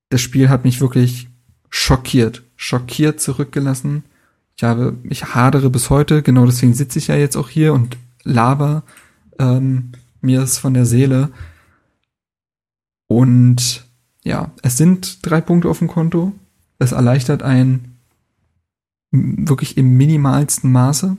[0.09, 1.29] das Spiel hat mich wirklich
[1.69, 4.03] schockiert, schockiert zurückgelassen.
[4.55, 7.97] Ich habe, ich hadere bis heute, genau deswegen sitze ich ja jetzt auch hier und
[8.23, 8.83] laber
[9.39, 11.31] ähm, mir es von der Seele.
[13.07, 13.85] Und
[14.23, 16.33] ja, es sind drei Punkte auf dem Konto.
[16.79, 17.97] Es erleichtert ein
[19.11, 21.17] wirklich im minimalsten Maße.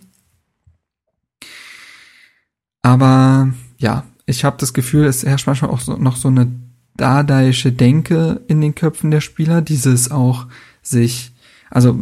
[2.85, 6.53] Aber ja, ich habe das Gefühl, es herrscht manchmal auch so, noch so eine
[6.99, 10.47] dadaische Denke in den Köpfen der Spieler, dieses auch
[10.83, 11.35] sich
[11.75, 11.99] also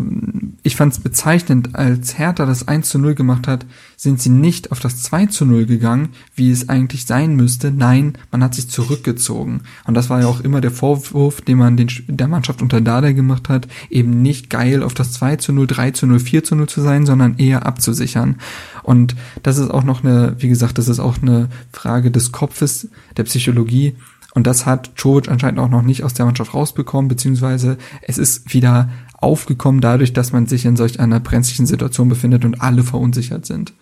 [0.62, 3.64] ich fand es bezeichnend, als Hertha das 1 zu 0 gemacht hat,
[3.96, 7.70] sind sie nicht auf das 2 zu 0 gegangen, wie es eigentlich sein müsste.
[7.70, 9.62] Nein, man hat sich zurückgezogen.
[9.86, 13.12] Und das war ja auch immer der Vorwurf, den man den, der Mannschaft unter Dada
[13.12, 16.54] gemacht hat, eben nicht geil auf das 2 zu 0, 3 zu 0, 4 zu
[16.54, 18.36] 0 zu sein, sondern eher abzusichern.
[18.82, 22.88] Und das ist auch noch eine, wie gesagt, das ist auch eine Frage des Kopfes,
[23.16, 23.96] der Psychologie.
[24.34, 28.52] Und das hat Czovic anscheinend auch noch nicht aus der Mannschaft rausbekommen, beziehungsweise es ist
[28.54, 33.46] wieder aufgekommen dadurch, dass man sich in solch einer brenzlichen Situation befindet und alle verunsichert
[33.46, 33.74] sind.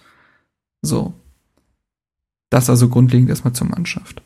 [0.83, 1.15] So.
[2.51, 4.23] Das also grundlegend erstmal zur Mannschaft.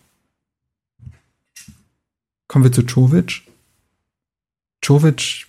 [2.49, 3.43] Kommen wir zu Czovic.
[4.83, 5.47] Czovic,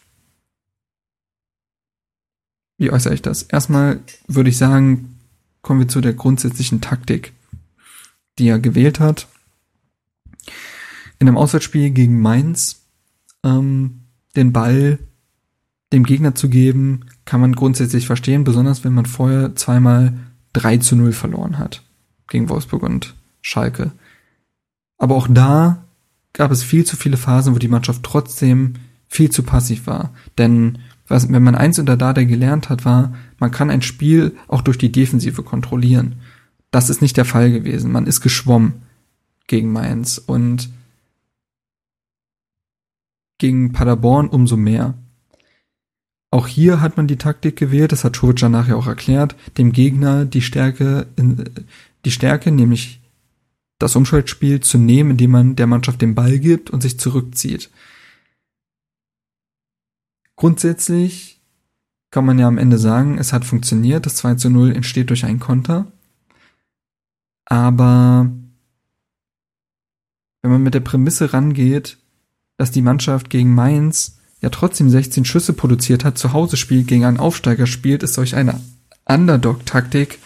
[2.78, 3.44] wie äußere ich das?
[3.44, 5.15] Erstmal würde ich sagen,
[5.66, 7.34] kommen wir zu der grundsätzlichen Taktik,
[8.38, 9.28] die er gewählt hat.
[11.18, 12.86] In einem Auswärtsspiel gegen Mainz
[13.44, 14.02] ähm,
[14.36, 15.00] den Ball
[15.92, 20.14] dem Gegner zu geben, kann man grundsätzlich verstehen, besonders wenn man vorher zweimal
[20.54, 21.82] 3 zu 0 verloren hat
[22.30, 23.92] gegen Wolfsburg und Schalke.
[25.00, 25.84] Aber auch da
[26.34, 28.76] gab es viel zu viele Phasen, wo die Mannschaft trotzdem
[29.08, 30.14] viel zu passiv war.
[30.38, 34.62] Denn was, wenn man eins unter Dada gelernt hat, war, man kann ein Spiel auch
[34.62, 36.16] durch die Defensive kontrollieren.
[36.72, 37.92] Das ist nicht der Fall gewesen.
[37.92, 38.82] Man ist geschwommen
[39.48, 40.70] gegen Mainz und
[43.38, 44.96] gegen Paderborn umso mehr.
[46.32, 50.26] Auch hier hat man die Taktik gewählt, das hat Czovic nachher auch erklärt, dem Gegner
[50.26, 51.08] die Stärke,
[52.04, 53.00] die Stärke, nämlich
[53.80, 57.70] das Umschaltspiel zu nehmen, indem man der Mannschaft den Ball gibt und sich zurückzieht.
[60.36, 61.42] Grundsätzlich
[62.12, 65.26] kann man ja am Ende sagen, es hat funktioniert, das 2 zu 0 entsteht durch
[65.26, 65.88] einen Konter.
[67.46, 68.30] Aber
[70.42, 71.98] wenn man mit der Prämisse rangeht,
[72.58, 77.06] dass die Mannschaft gegen Mainz ja trotzdem 16 Schüsse produziert hat, zu Hause spielt, gegen
[77.06, 78.62] einen Aufsteiger spielt, ist solch eine
[79.06, 80.20] Underdog-Taktik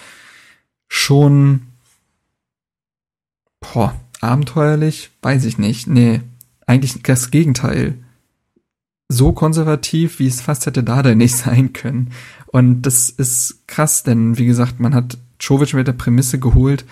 [0.88, 1.62] schon
[3.60, 5.88] boah, abenteuerlich, weiß ich nicht.
[5.88, 6.22] Nee,
[6.65, 7.98] eigentlich das Gegenteil.
[9.10, 12.12] So konservativ, wie es fast hätte Dada nicht sein können.
[12.48, 16.86] Und das ist krass, denn wie gesagt, man hat Czovic mit der Prämisse geholt,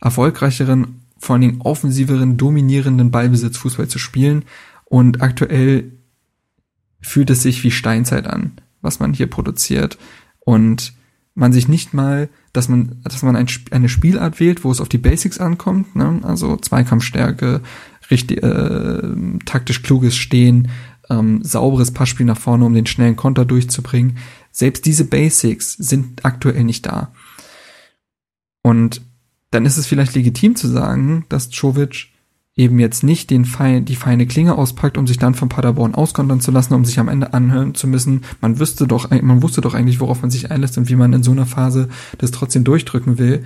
[0.00, 4.44] erfolgreicheren, vor allen Dingen offensiveren, dominierenden Ballbesitz Fußball zu spielen.
[4.84, 5.92] Und aktuell
[7.00, 9.98] fühlt es sich wie Steinzeit an, was man hier produziert.
[10.40, 10.94] Und
[11.34, 14.88] man sich nicht mal, dass man, dass man ein, eine Spielart wählt, wo es auf
[14.88, 16.20] die Basics ankommt, ne?
[16.22, 17.60] also Zweikampfstärke,
[18.10, 19.02] richtig, äh,
[19.44, 20.68] taktisch kluges Stehen,
[21.10, 24.18] ähm, sauberes Passspiel nach vorne, um den schnellen Konter durchzubringen.
[24.50, 27.12] Selbst diese Basics sind aktuell nicht da.
[28.62, 29.02] Und
[29.50, 32.08] dann ist es vielleicht legitim zu sagen, dass Czovic
[32.56, 36.40] eben jetzt nicht den fein, die feine Klinge auspackt, um sich dann von Paderborn auskontern
[36.40, 38.22] zu lassen, um sich am Ende anhören zu müssen.
[38.40, 41.22] Man wüsste doch, man wusste doch eigentlich, worauf man sich einlässt und wie man in
[41.22, 43.44] so einer Phase das trotzdem durchdrücken will.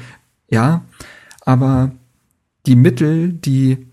[0.50, 0.83] Ja,
[1.42, 1.92] aber
[2.66, 3.87] die Mittel, die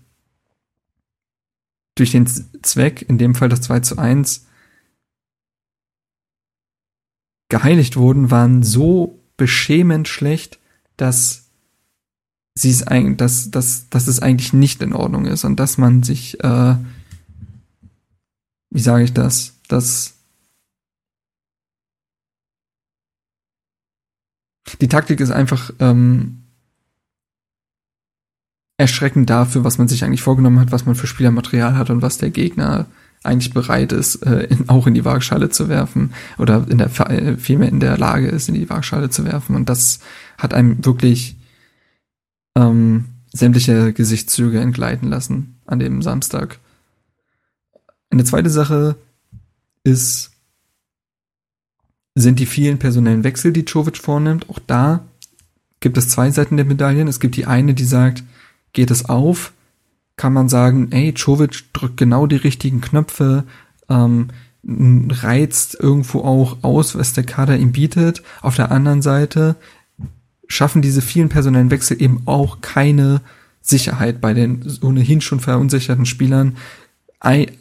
[1.94, 2.26] durch den
[2.62, 4.46] Zweck, in dem Fall das 2 zu 1,
[7.48, 10.58] geheiligt wurden, waren so beschämend schlecht,
[10.96, 11.50] dass
[12.54, 16.02] sie es eigentlich, dass, dass, dass es eigentlich nicht in Ordnung ist und dass man
[16.02, 16.76] sich, äh,
[18.70, 20.14] wie sage ich das, dass
[24.80, 26.41] die Taktik ist einfach ähm,
[28.82, 32.18] erschreckend dafür, was man sich eigentlich vorgenommen hat, was man für Spielermaterial hat und was
[32.18, 32.86] der Gegner
[33.22, 37.36] eigentlich bereit ist, äh, in, auch in die Waagschale zu werfen oder in der äh,
[37.36, 39.54] vielmehr in der Lage ist, in die Waagschale zu werfen.
[39.54, 40.00] Und das
[40.36, 41.36] hat einem wirklich
[42.56, 46.58] ähm, sämtliche Gesichtszüge entgleiten lassen an dem Samstag.
[48.10, 48.96] Eine zweite Sache
[49.84, 50.32] ist,
[52.14, 54.50] sind die vielen personellen Wechsel, die Czovic vornimmt.
[54.50, 55.04] Auch da
[55.80, 57.08] gibt es zwei Seiten der Medaillen.
[57.08, 58.24] Es gibt die eine, die sagt,
[58.72, 59.52] geht es auf,
[60.16, 63.44] kann man sagen, ey, Czovic drückt genau die richtigen Knöpfe,
[63.88, 64.28] ähm,
[64.64, 68.22] reizt irgendwo auch aus, was der Kader ihm bietet.
[68.40, 69.56] Auf der anderen Seite
[70.46, 73.22] schaffen diese vielen personellen Wechsel eben auch keine
[73.60, 76.56] Sicherheit bei den ohnehin schon verunsicherten Spielern.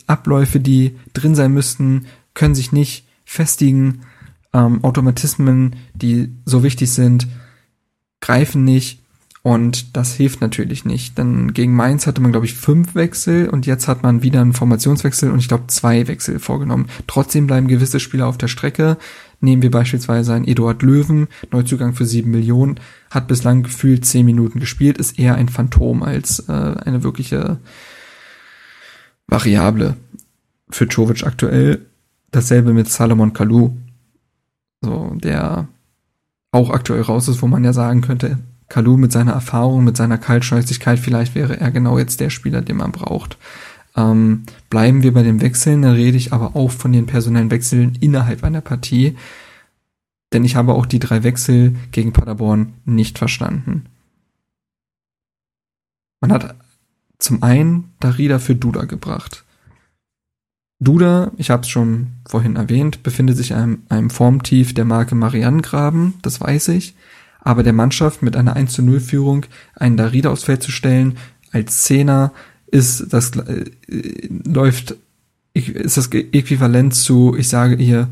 [0.08, 4.02] Abläufe, die drin sein müssten, können sich nicht festigen.
[4.54, 7.28] Ähm, Automatismen, die so wichtig sind,
[8.20, 9.01] greifen nicht.
[9.44, 11.18] Und das hilft natürlich nicht.
[11.18, 14.54] Denn gegen Mainz hatte man, glaube ich, fünf Wechsel und jetzt hat man wieder einen
[14.54, 16.88] Formationswechsel und ich glaube zwei Wechsel vorgenommen.
[17.08, 18.98] Trotzdem bleiben gewisse Spieler auf der Strecke.
[19.40, 24.60] Nehmen wir beispielsweise einen Eduard Löwen, Neuzugang für sieben Millionen, hat bislang gefühlt zehn Minuten
[24.60, 27.58] gespielt, ist eher ein Phantom als äh, eine wirkliche
[29.26, 29.98] Variable
[30.70, 31.88] für Czovic aktuell.
[32.30, 33.76] Dasselbe mit Salomon Kalou,
[34.82, 35.68] so der
[36.52, 38.38] auch aktuell raus ist, wo man ja sagen könnte,
[38.72, 42.78] Kalou mit seiner Erfahrung, mit seiner Kaltschnäuzigkeit, vielleicht wäre er genau jetzt der Spieler, den
[42.78, 43.38] man braucht.
[43.98, 47.98] Ähm, bleiben wir bei den Wechseln, da rede ich aber auch von den personellen Wechseln
[48.00, 49.18] innerhalb einer Partie,
[50.32, 53.88] denn ich habe auch die drei Wechsel gegen Paderborn nicht verstanden.
[56.22, 56.56] Man hat
[57.20, 59.44] zum einen Darida für Duda gebracht.
[60.80, 65.16] Duda, ich habe es schon vorhin erwähnt, befindet sich in einem, einem Formtief der Marke
[65.16, 65.62] Marianne
[66.22, 66.96] das weiß ich.
[67.42, 71.18] Aber der Mannschaft mit einer 1 zu 0 Führung einen Darida aufs Feld zu stellen,
[71.52, 72.32] als Zehner,
[72.68, 73.66] ist das äh,
[74.46, 74.96] läuft
[75.54, 78.08] ist das äquivalent zu ich sage ihr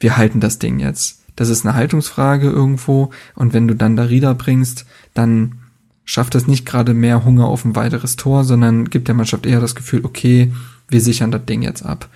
[0.00, 1.20] wir halten das Ding jetzt.
[1.36, 5.60] Das ist eine Haltungsfrage irgendwo und wenn du dann Darida bringst dann
[6.04, 9.60] schafft das nicht gerade mehr Hunger auf ein weiteres Tor sondern gibt der Mannschaft eher
[9.60, 10.52] das Gefühl okay
[10.88, 12.08] wir sichern das Ding jetzt ab.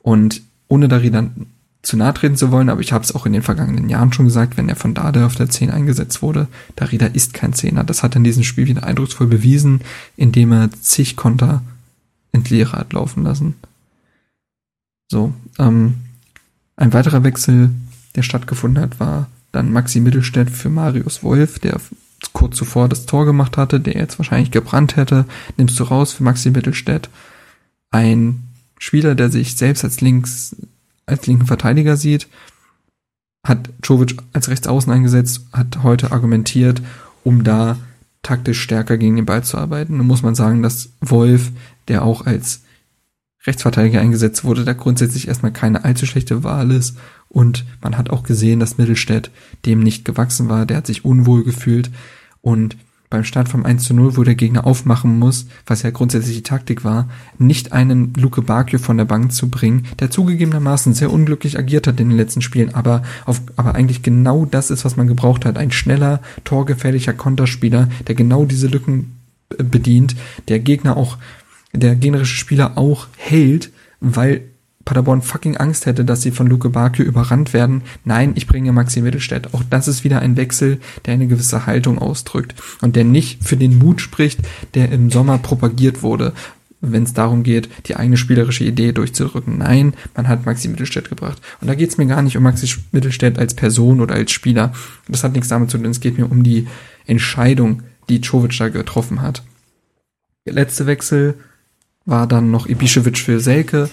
[0.00, 1.30] Und ohne Darida
[1.86, 4.24] zu nahe treten zu wollen, aber ich habe es auch in den vergangenen Jahren schon
[4.24, 7.84] gesagt, wenn er von Dade auf der 10 eingesetzt wurde, Darida ist kein Zehner.
[7.84, 9.82] Das hat er in diesem Spiel wieder eindrucksvoll bewiesen,
[10.16, 11.62] indem er zig Konter
[12.32, 13.54] entleere hat laufen lassen.
[15.08, 15.94] So, ähm,
[16.74, 17.70] ein weiterer Wechsel,
[18.16, 21.80] der stattgefunden hat, war dann Maxi Mittelstädt für Marius Wolf, der
[22.32, 25.24] kurz zuvor das Tor gemacht hatte, der jetzt wahrscheinlich gebrannt hätte,
[25.56, 27.10] nimmst du raus für Maxi Mittelstädt.
[27.92, 28.42] Ein
[28.76, 30.56] Spieler, der sich selbst als links
[31.06, 32.28] als linken Verteidiger sieht,
[33.46, 36.82] hat Jovic als Rechtsaußen eingesetzt, hat heute argumentiert,
[37.22, 37.78] um da
[38.22, 39.98] taktisch stärker gegen den Ball zu arbeiten.
[39.98, 41.52] Nun muss man sagen, dass Wolf,
[41.86, 42.62] der auch als
[43.46, 46.96] Rechtsverteidiger eingesetzt wurde, da grundsätzlich erstmal keine allzu schlechte Wahl ist.
[47.28, 49.30] Und man hat auch gesehen, dass Mittelstädt
[49.64, 50.66] dem nicht gewachsen war.
[50.66, 51.90] Der hat sich unwohl gefühlt.
[52.40, 52.76] Und
[53.10, 56.42] beim Start vom 1 zu 0, wo der Gegner aufmachen muss, was ja grundsätzlich die
[56.42, 61.58] Taktik war, nicht einen Luke Bakio von der Bank zu bringen, der zugegebenermaßen sehr unglücklich
[61.58, 65.06] agiert hat in den letzten Spielen, aber auf, aber eigentlich genau das ist, was man
[65.06, 65.56] gebraucht hat.
[65.56, 69.16] Ein schneller, torgefährlicher Konterspieler, der genau diese Lücken
[69.56, 70.16] äh, bedient,
[70.48, 71.18] der Gegner auch,
[71.72, 74.42] der gegnerische Spieler auch hält, weil
[74.86, 77.82] Paderborn fucking Angst hätte, dass sie von Luke Bakio überrannt werden.
[78.04, 79.52] Nein, ich bringe Maxi Mittelstädt.
[79.52, 83.56] Auch das ist wieder ein Wechsel, der eine gewisse Haltung ausdrückt und der nicht für
[83.56, 84.40] den Mut spricht,
[84.74, 86.32] der im Sommer propagiert wurde,
[86.80, 89.58] wenn es darum geht, die eigene spielerische Idee durchzudrücken.
[89.58, 91.42] Nein, man hat Maxi Mittelstädt gebracht.
[91.60, 94.72] Und da geht es mir gar nicht um Maxi Mittelstädt als Person oder als Spieler.
[95.08, 95.90] Das hat nichts damit zu tun.
[95.90, 96.68] Es geht mir um die
[97.06, 99.42] Entscheidung, die Czovic da getroffen hat.
[100.46, 101.34] Der letzte Wechsel
[102.04, 103.90] war dann noch Ibišević für Selke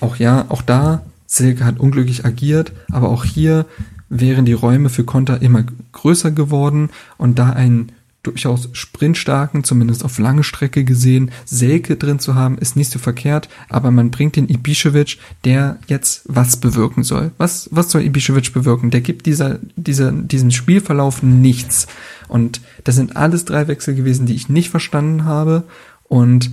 [0.00, 3.66] auch ja, auch da, Silke hat unglücklich agiert, aber auch hier
[4.08, 7.92] wären die Räume für Konter immer größer geworden und da ein
[8.22, 13.48] durchaus sprintstarken, zumindest auf lange Strecke gesehen, Selke drin zu haben, ist nicht so verkehrt,
[13.68, 17.32] aber man bringt den Ibišević, der jetzt was bewirken soll.
[17.38, 18.90] Was, was soll Ibišević bewirken?
[18.90, 21.88] Der gibt dieser, dieser, diesem Spielverlauf nichts.
[22.28, 25.64] Und das sind alles drei Wechsel gewesen, die ich nicht verstanden habe.
[26.04, 26.52] Und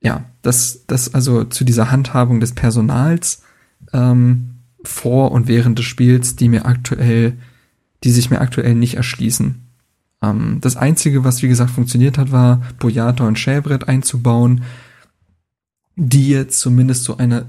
[0.00, 3.42] ja, das, das also zu dieser Handhabung des Personals
[3.92, 7.36] ähm, vor und während des Spiels, die mir aktuell,
[8.02, 9.60] die sich mir aktuell nicht erschließen.
[10.22, 14.64] Ähm, das Einzige, was wie gesagt funktioniert hat, war Boyata und Schäbrett einzubauen,
[15.96, 17.46] die jetzt zumindest so eine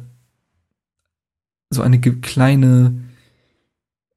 [1.69, 2.93] so eine kleine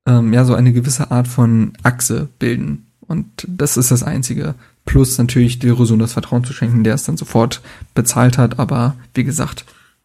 [0.06, 4.54] ähm, ja so eine gewisse Art von Achse bilden und das ist das Einzige.
[4.84, 7.62] Plus natürlich die Rosun das Vertrauen zu schenken, der es dann sofort
[7.94, 9.64] bezahlt hat, aber wie gesagt,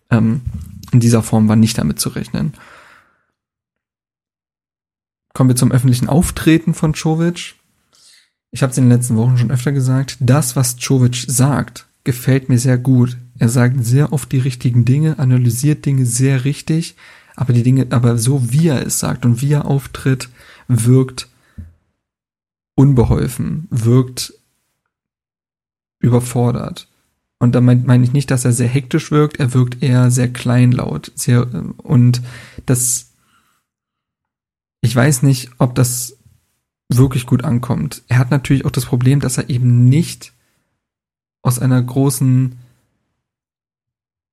[0.09, 0.41] ähm,
[0.91, 2.53] in dieser Form war nicht damit zu rechnen.
[5.33, 7.55] Kommen wir zum öffentlichen Auftreten von Czovic
[8.51, 12.49] ich habe es in den letzten Wochen schon öfter gesagt, das, was Jovic sagt, gefällt
[12.49, 13.17] mir sehr gut.
[13.37, 16.95] Er sagt sehr oft die richtigen Dinge, analysiert Dinge sehr richtig,
[17.35, 20.29] aber die Dinge, aber so wie er es sagt und wie er auftritt,
[20.67, 21.27] wirkt
[22.75, 24.33] unbeholfen, wirkt
[25.99, 26.87] überfordert.
[27.39, 30.31] Und da meine mein ich nicht, dass er sehr hektisch wirkt, er wirkt eher sehr
[30.31, 32.21] kleinlaut, sehr, und
[32.65, 33.11] das,
[34.81, 36.17] ich weiß nicht, ob das
[36.89, 38.03] wirklich gut ankommt.
[38.07, 40.33] Er hat natürlich auch das Problem, dass er eben nicht
[41.41, 42.57] aus einer großen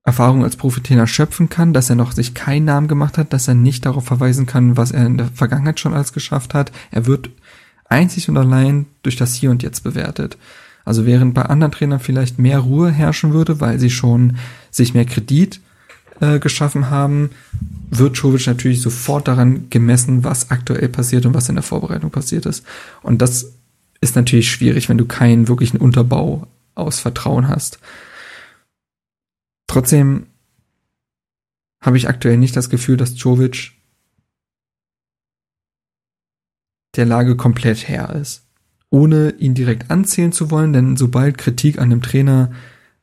[0.02, 3.54] Erfahrung als Profitrainer schöpfen kann, dass er noch sich keinen Namen gemacht hat, dass er
[3.54, 6.72] nicht darauf verweisen kann, was er in der Vergangenheit schon alles geschafft hat.
[6.90, 7.30] Er wird
[7.84, 10.38] einzig und allein durch das Hier und Jetzt bewertet.
[10.86, 14.36] Also während bei anderen Trainern vielleicht mehr Ruhe herrschen würde, weil sie schon
[14.70, 15.60] sich mehr Kredit
[16.20, 17.30] äh, geschaffen haben,
[17.90, 22.46] wird Jovic natürlich sofort daran gemessen, was aktuell passiert und was in der Vorbereitung passiert
[22.46, 22.64] ist.
[23.02, 23.52] Und das
[24.00, 26.46] ist natürlich schwierig, wenn du keinen wirklichen Unterbau
[26.76, 27.80] aus Vertrauen hast.
[29.66, 30.28] Trotzdem
[31.80, 33.72] habe ich aktuell nicht das Gefühl, dass Jovic
[36.94, 38.45] der Lage komplett Herr ist.
[38.96, 42.50] Ohne ihn direkt anzählen zu wollen, denn sobald Kritik an dem Trainer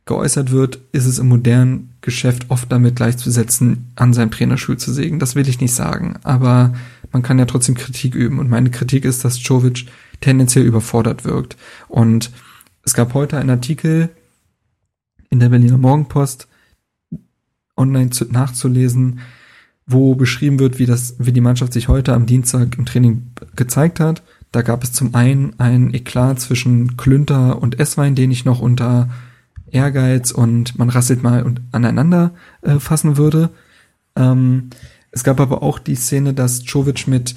[0.06, 5.19] geäußert wird, ist es im modernen Geschäft oft damit gleichzusetzen, an seinem Trainerstuhl zu sägen.
[5.19, 6.73] Das will ich nicht sagen, aber
[7.12, 8.39] man kann ja trotzdem Kritik üben.
[8.39, 9.86] Und meine Kritik ist, dass Jovic
[10.19, 11.58] tendenziell überfordert wirkt.
[11.89, 12.32] Und
[12.84, 14.10] es gab heute einen Artikel
[15.29, 16.47] in der Berliner Morgenpost
[17.77, 19.19] online zu, nachzulesen,
[19.86, 23.99] wo beschrieben wird, wie das, wie die Mannschaft sich heute am Dienstag im Training gezeigt
[23.99, 24.23] hat.
[24.54, 29.10] Da gab es zum einen ein Eklat zwischen Klünter und Esswein, den ich noch unter
[29.72, 33.50] Ehrgeiz und man rasselt mal und aneinander äh, fassen würde.
[34.16, 34.70] Ähm,
[35.10, 37.34] es gab aber auch die Szene, dass Jovic mit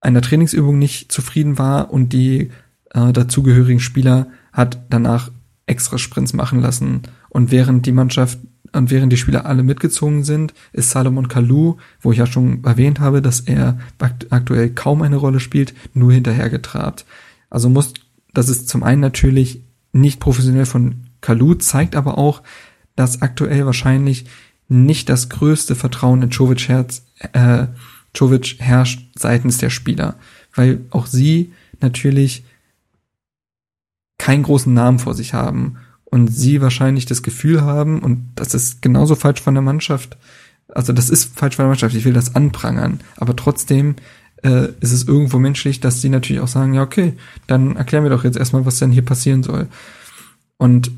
[0.00, 2.52] einer Trainingsübung nicht zufrieden war und die
[2.94, 5.32] äh, dazugehörigen Spieler hat danach
[5.66, 7.02] extra Sprints machen lassen.
[7.30, 8.38] Und während die Mannschaft
[8.72, 13.00] und während die Spieler alle mitgezogen sind, ist Salomon Kalou, wo ich ja schon erwähnt
[13.00, 17.04] habe, dass er aktuell kaum eine Rolle spielt, nur hinterhergetrabt.
[17.48, 17.94] Also muss,
[18.32, 22.42] das ist zum einen natürlich nicht professionell von Kalu, zeigt aber auch,
[22.96, 24.26] dass aktuell wahrscheinlich
[24.68, 27.66] nicht das größte Vertrauen in Jovic, Herz, äh,
[28.14, 30.16] Jovic herrscht seitens der Spieler,
[30.54, 32.44] weil auch sie natürlich
[34.18, 35.78] keinen großen Namen vor sich haben
[36.10, 40.16] und sie wahrscheinlich das Gefühl haben, und das ist genauso falsch von der Mannschaft,
[40.68, 43.96] also das ist falsch von der Mannschaft, ich will das anprangern, aber trotzdem
[44.42, 47.14] äh, ist es irgendwo menschlich, dass sie natürlich auch sagen, ja, okay,
[47.46, 49.68] dann erklären wir doch jetzt erstmal, was denn hier passieren soll.
[50.56, 50.90] Und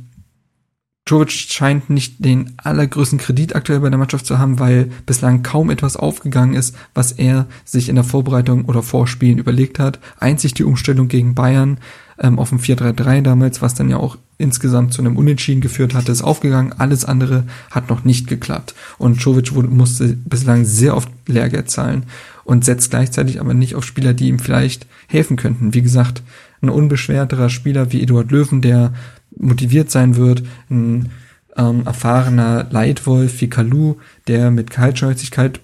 [1.07, 5.71] Jovic scheint nicht den allergrößten Kredit aktuell bei der Mannschaft zu haben, weil bislang kaum
[5.71, 9.99] etwas aufgegangen ist, was er sich in der Vorbereitung oder Vorspielen überlegt hat.
[10.19, 11.79] Einzig die Umstellung gegen Bayern
[12.21, 16.13] ähm, auf dem 4-3-3 damals, was dann ja auch insgesamt zu einem Unentschieden geführt hatte,
[16.13, 16.75] ist aufgegangen.
[16.77, 18.75] Alles andere hat noch nicht geklappt.
[18.99, 22.05] Und Jovic musste bislang sehr oft Lehrgeld zahlen
[22.45, 25.75] und setzt gleichzeitig aber nicht auf Spieler, die ihm vielleicht helfen könnten.
[25.75, 26.23] Wie gesagt,
[26.61, 28.93] ein unbeschwerterer Spieler wie Eduard Löwen, der
[29.37, 31.11] motiviert sein wird, ein
[31.57, 35.61] ähm, erfahrener Leitwolf wie Kalu, der mit Kaltschnäuzigkeit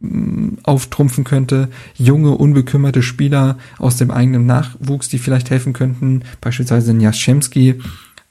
[0.00, 6.92] mm, auftrumpfen könnte, junge, unbekümmerte Spieler aus dem eigenen Nachwuchs, die vielleicht helfen könnten, beispielsweise
[6.96, 7.80] Jaschemski,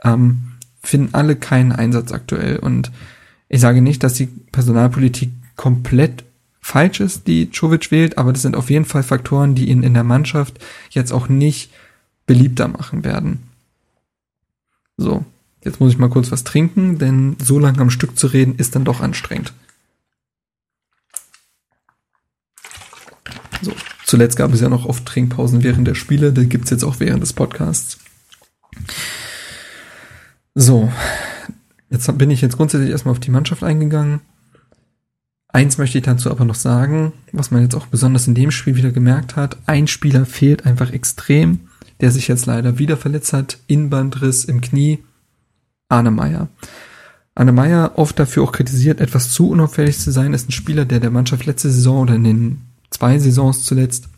[0.04, 2.58] ähm, finden alle keinen Einsatz aktuell.
[2.58, 2.92] Und
[3.50, 6.24] ich sage nicht, dass die Personalpolitik komplett
[6.62, 9.94] falsch ist, die Czovic wählt, aber das sind auf jeden Fall Faktoren, die ihn in
[9.94, 11.72] der Mannschaft jetzt auch nicht
[12.26, 13.44] beliebter machen werden.
[14.98, 15.26] So,
[15.68, 18.76] Jetzt muss ich mal kurz was trinken, denn so lange am Stück zu reden ist
[18.76, 19.52] dann doch anstrengend.
[23.62, 23.74] So,
[24.06, 27.22] zuletzt gab es ja noch oft Trinkpausen während der Spiele, die gibt's jetzt auch während
[27.22, 27.98] des Podcasts.
[30.60, 30.92] So,
[31.92, 34.22] jetzt bin ich jetzt grundsätzlich erstmal auf die Mannschaft eingegangen.
[35.50, 38.76] Eins möchte ich dazu aber noch sagen, was man jetzt auch besonders in dem Spiel
[38.76, 39.58] wieder gemerkt hat.
[39.68, 41.60] Ein Spieler fehlt einfach extrem,
[42.02, 43.60] der sich jetzt leider wieder verletzt hat.
[43.68, 44.98] Inbandriss im Knie.
[45.90, 46.48] Arne Meyer.
[47.36, 51.00] Arne Meyer, oft dafür auch kritisiert, etwas zu unauffällig zu sein, ist ein Spieler, der
[51.00, 54.10] der Mannschaft letzte Saison oder in den zwei Saisons zuletzt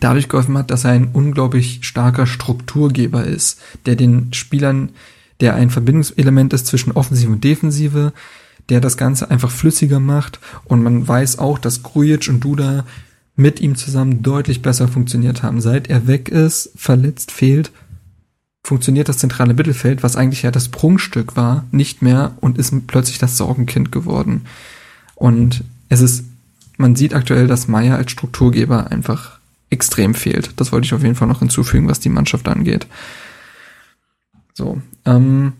[0.00, 4.88] dadurch geholfen hat, dass er ein unglaublich starker Strukturgeber ist, der den Spielern,
[5.40, 8.12] der ein Verbindungselement ist zwischen Offensive und Defensive,
[8.68, 12.84] der das Ganze einfach flüssiger macht und man weiß auch, dass Grujic und Duda
[13.36, 15.60] mit ihm zusammen deutlich besser funktioniert haben.
[15.60, 17.72] Seit er weg ist, verletzt, fehlt,
[18.62, 23.18] funktioniert das zentrale Mittelfeld, was eigentlich ja das Prunkstück war, nicht mehr und ist plötzlich
[23.18, 24.42] das Sorgenkind geworden.
[25.14, 26.24] Und es ist,
[26.76, 29.38] man sieht aktuell, dass Meier als Strukturgeber einfach
[29.70, 30.52] extrem fehlt.
[30.56, 32.86] Das wollte ich auf jeden Fall noch hinzufügen, was die Mannschaft angeht.
[34.52, 35.54] So, ähm,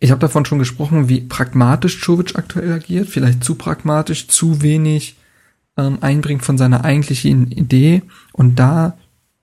[0.00, 3.08] ich habe davon schon gesprochen, wie pragmatisch Czovic aktuell agiert.
[3.08, 5.16] Vielleicht zu pragmatisch, zu wenig
[5.76, 8.02] ähm, einbringt von seiner eigentlichen Idee.
[8.32, 8.96] Und da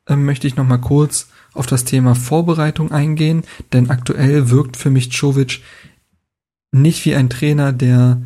[0.08, 3.44] ähm, möchte ich noch mal kurz auf das Thema Vorbereitung eingehen,
[3.74, 5.62] denn aktuell wirkt für mich Czovic
[6.72, 8.22] nicht wie ein Trainer, der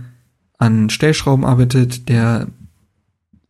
[0.57, 2.47] an Stellschrauben arbeitet, der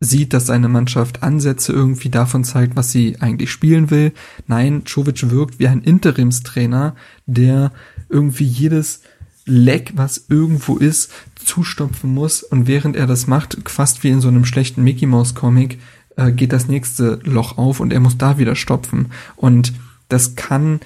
[0.04, 4.12] sieht, dass seine Mannschaft Ansätze irgendwie davon zeigt, was sie eigentlich spielen will.
[4.46, 6.94] Nein, Czovic wirkt wie ein Interimstrainer,
[7.26, 7.72] der
[8.08, 9.00] irgendwie jedes
[9.46, 14.28] Leck, was irgendwo ist, zustopfen muss und während er das macht, fast wie in so
[14.28, 15.78] einem schlechten Mickey Mouse Comic,
[16.16, 19.72] äh, geht das nächste Loch auf und er muss da wieder stopfen und
[20.08, 20.80] das kann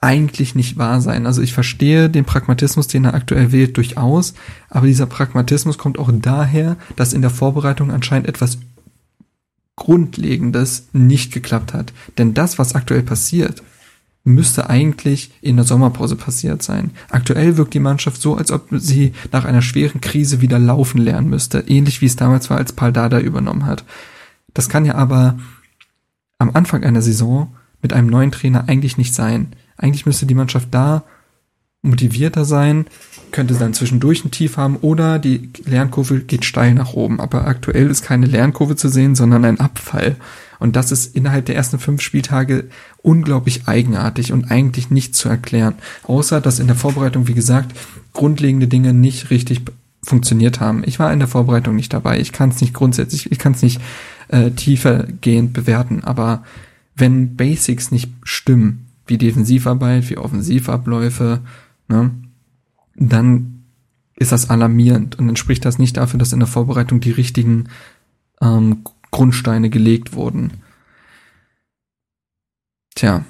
[0.00, 1.26] eigentlich nicht wahr sein.
[1.26, 4.34] Also ich verstehe den Pragmatismus, den er aktuell wählt, durchaus,
[4.68, 8.58] aber dieser Pragmatismus kommt auch daher, dass in der Vorbereitung anscheinend etwas
[9.76, 11.92] Grundlegendes nicht geklappt hat.
[12.18, 13.62] Denn das, was aktuell passiert,
[14.24, 16.90] müsste eigentlich in der Sommerpause passiert sein.
[17.10, 21.30] Aktuell wirkt die Mannschaft so, als ob sie nach einer schweren Krise wieder laufen lernen
[21.30, 23.84] müsste, ähnlich wie es damals war, als Paldada übernommen hat.
[24.52, 25.38] Das kann ja aber
[26.38, 29.52] am Anfang einer Saison mit einem neuen Trainer eigentlich nicht sein.
[29.76, 31.04] Eigentlich müsste die Mannschaft da
[31.82, 32.86] motivierter sein,
[33.32, 37.20] könnte dann zwischendurch ein Tief haben oder die Lernkurve geht steil nach oben.
[37.20, 40.16] Aber aktuell ist keine Lernkurve zu sehen, sondern ein Abfall.
[40.58, 42.64] Und das ist innerhalb der ersten fünf Spieltage
[43.02, 45.74] unglaublich eigenartig und eigentlich nicht zu erklären.
[46.04, 47.76] Außer, dass in der Vorbereitung, wie gesagt,
[48.12, 49.62] grundlegende Dinge nicht richtig
[50.02, 50.82] funktioniert haben.
[50.86, 52.20] Ich war in der Vorbereitung nicht dabei.
[52.20, 53.80] Ich kann es nicht grundsätzlich, ich kann es nicht
[54.28, 56.04] äh, tiefergehend bewerten.
[56.04, 56.44] Aber
[56.94, 61.40] wenn Basics nicht stimmen, wie Defensivarbeit, wie Offensivabläufe,
[61.88, 62.10] ne,
[62.94, 63.64] dann
[64.16, 67.68] ist das alarmierend und dann spricht das nicht dafür, dass in der Vorbereitung die richtigen
[68.40, 70.52] ähm, Grundsteine gelegt wurden.
[72.94, 73.24] Tja,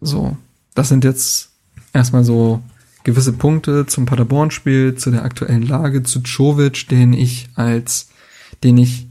[0.00, 0.36] so,
[0.74, 1.52] das sind jetzt
[1.92, 2.62] erstmal so
[3.04, 8.08] gewisse Punkte zum Paderborn-Spiel, zu der aktuellen Lage, zu Czovic, den ich als,
[8.64, 9.06] den ich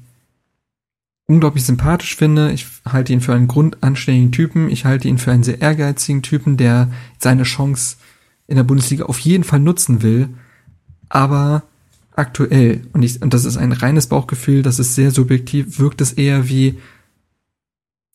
[1.28, 2.52] unglaublich sympathisch finde.
[2.52, 4.70] Ich halte ihn für einen grundanständigen Typen.
[4.70, 7.98] Ich halte ihn für einen sehr ehrgeizigen Typen, der seine Chance
[8.48, 10.30] in der Bundesliga auf jeden Fall nutzen will.
[11.10, 11.64] Aber
[12.12, 16.14] aktuell, und, ich, und das ist ein reines Bauchgefühl, das ist sehr subjektiv, wirkt es
[16.14, 16.78] eher wie,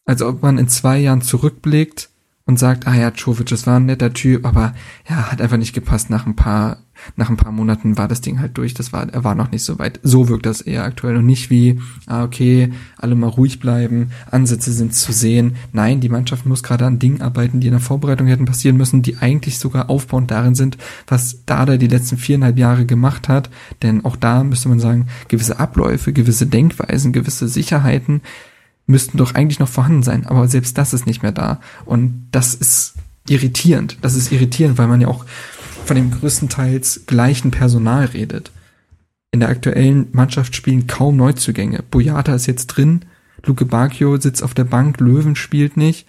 [0.05, 2.11] als ob man in zwei Jahren zurückblickt
[2.47, 4.73] und sagt, ah ja, Czovic, das war ein netter Typ, aber
[5.11, 6.11] ja, hat einfach nicht gepasst.
[6.11, 6.79] Nach ein paar,
[7.17, 8.73] nach ein paar Monaten war das Ding halt durch.
[8.73, 9.99] Das war, er war noch nicht so weit.
[10.05, 14.73] So wirkt das eher aktuell und nicht wie, ah okay, alle mal ruhig bleiben, Ansätze
[14.73, 15.57] sind zu sehen.
[15.73, 19.03] Nein, die Mannschaft muss gerade an Dingen arbeiten, die in der Vorbereitung hätten passieren müssen,
[19.03, 20.79] die eigentlich sogar aufbauend darin sind,
[21.09, 23.51] was Dada die letzten viereinhalb Jahre gemacht hat.
[23.83, 28.21] Denn auch da müsste man sagen, gewisse Abläufe, gewisse Denkweisen, gewisse Sicherheiten,
[28.87, 31.61] müssten doch eigentlich noch vorhanden sein, aber selbst das ist nicht mehr da.
[31.85, 32.95] Und das ist
[33.29, 33.99] irritierend.
[34.03, 35.25] Das ist irritierend, weil man ja auch
[35.85, 38.51] von dem größtenteils gleichen Personal redet.
[39.33, 41.83] In der aktuellen Mannschaft spielen kaum Neuzugänge.
[41.91, 43.05] Boyata ist jetzt drin,
[43.45, 46.07] Luke Bacchio sitzt auf der Bank, Löwen spielt nicht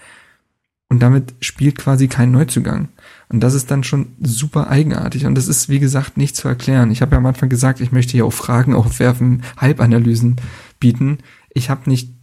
[0.89, 2.89] und damit spielt quasi kein Neuzugang.
[3.29, 6.91] Und das ist dann schon super eigenartig und das ist, wie gesagt, nicht zu erklären.
[6.91, 10.37] Ich habe ja am Anfang gesagt, ich möchte hier auch Fragen aufwerfen, Halbanalysen
[10.79, 11.19] bieten.
[11.53, 12.16] Ich habe nicht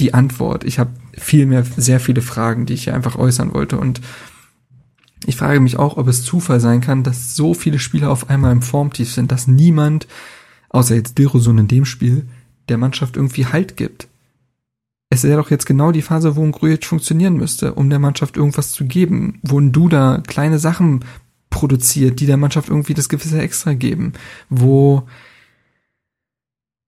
[0.00, 0.64] die Antwort.
[0.64, 3.78] Ich habe viel mehr, sehr viele Fragen, die ich hier einfach äußern wollte.
[3.78, 4.00] Und
[5.26, 8.52] ich frage mich auch, ob es Zufall sein kann, dass so viele Spieler auf einmal
[8.52, 10.08] im Formtief sind, dass niemand,
[10.70, 12.26] außer jetzt Dilrosun in dem Spiel,
[12.68, 14.08] der Mannschaft irgendwie Halt gibt.
[15.10, 18.36] es wäre doch jetzt genau die Phase, wo ein Grujic funktionieren müsste, um der Mannschaft
[18.36, 21.04] irgendwas zu geben, wo ein Duda kleine Sachen
[21.50, 24.12] produziert, die der Mannschaft irgendwie das gewisse Extra geben,
[24.48, 25.08] wo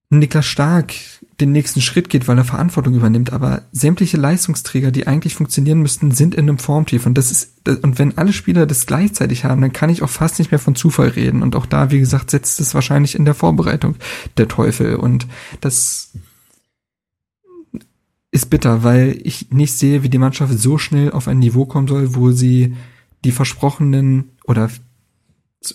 [0.09, 0.93] Niklas Stark
[1.39, 6.11] den nächsten Schritt geht, weil er Verantwortung übernimmt, aber sämtliche Leistungsträger, die eigentlich funktionieren müssten,
[6.11, 7.05] sind in einem Formtief.
[7.05, 10.37] Und das ist und wenn alle Spieler das gleichzeitig haben, dann kann ich auch fast
[10.37, 11.41] nicht mehr von Zufall reden.
[11.41, 13.95] Und auch da, wie gesagt, setzt es wahrscheinlich in der Vorbereitung
[14.37, 14.95] der Teufel.
[14.95, 15.27] Und
[15.61, 16.11] das
[18.31, 21.87] ist bitter, weil ich nicht sehe, wie die Mannschaft so schnell auf ein Niveau kommen
[21.87, 22.75] soll, wo sie
[23.23, 24.69] die versprochenen oder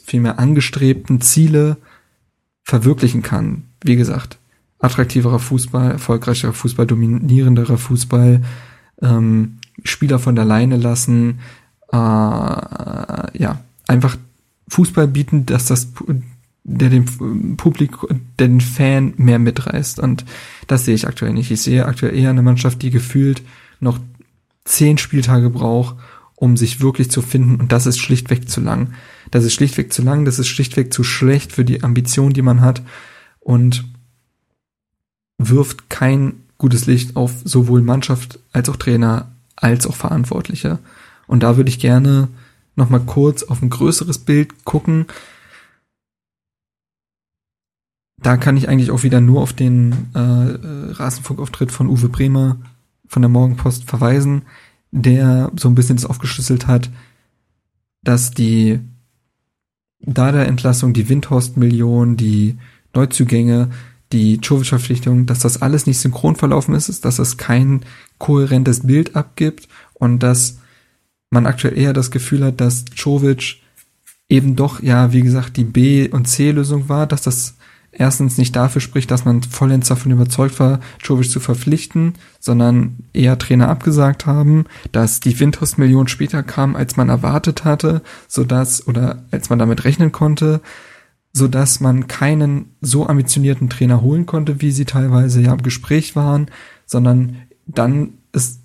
[0.04, 1.78] vielmehr angestrebten Ziele
[2.64, 3.62] verwirklichen kann.
[3.82, 4.38] Wie gesagt,
[4.78, 8.42] attraktiverer Fußball, erfolgreicherer Fußball, dominierenderer Fußball,
[9.02, 11.40] ähm, Spieler von der Leine lassen,
[11.92, 14.16] äh, ja, einfach
[14.68, 15.88] Fußball bieten, dass das
[16.64, 19.98] der den Publikum, der den Fan mehr mitreißt.
[19.98, 20.24] Und
[20.66, 21.50] das sehe ich aktuell nicht.
[21.50, 23.42] Ich sehe aktuell eher eine Mannschaft, die gefühlt
[23.80, 23.98] noch
[24.64, 25.96] zehn Spieltage braucht,
[26.34, 27.56] um sich wirklich zu finden.
[27.56, 28.92] Und das ist schlichtweg zu lang.
[29.30, 32.60] Das ist schlichtweg zu lang, das ist schlichtweg zu schlecht für die Ambition, die man
[32.60, 32.82] hat
[33.40, 33.84] und
[35.38, 40.78] wirft kein gutes Licht auf sowohl Mannschaft als auch Trainer als auch Verantwortliche.
[41.26, 42.28] Und da würde ich gerne
[42.76, 45.06] noch mal kurz auf ein größeres Bild gucken.
[48.20, 52.56] Da kann ich eigentlich auch wieder nur auf den äh, Rasenfunkauftritt von Uwe Bremer
[53.06, 54.42] von der Morgenpost verweisen,
[54.90, 56.90] der so ein bisschen das aufgeschlüsselt hat,
[58.02, 58.80] dass die
[60.00, 62.56] Dada-Entlassung, die Windhorst-Million, die
[62.94, 63.70] Neuzugänge,
[64.12, 67.82] die Czovic-Verpflichtung, dass das alles nicht synchron verlaufen ist, dass es kein
[68.18, 70.58] kohärentes Bild abgibt und dass
[71.30, 73.60] man aktuell eher das Gefühl hat, dass Czovic
[74.28, 77.54] eben doch, ja, wie gesagt, die B- und C-Lösung war, dass das
[77.92, 83.38] erstens nicht dafür spricht, dass man vollends davon überzeugt war, Jovic zu verpflichten, sondern eher
[83.38, 89.24] Trainer abgesagt haben, dass die Windhorst-Million später kam, als man erwartet hatte, so dass oder
[89.30, 90.60] als man damit rechnen konnte,
[91.38, 96.16] so dass man keinen so ambitionierten Trainer holen konnte, wie sie teilweise ja im Gespräch
[96.16, 96.50] waren,
[96.84, 97.36] sondern
[97.66, 98.57] dann ist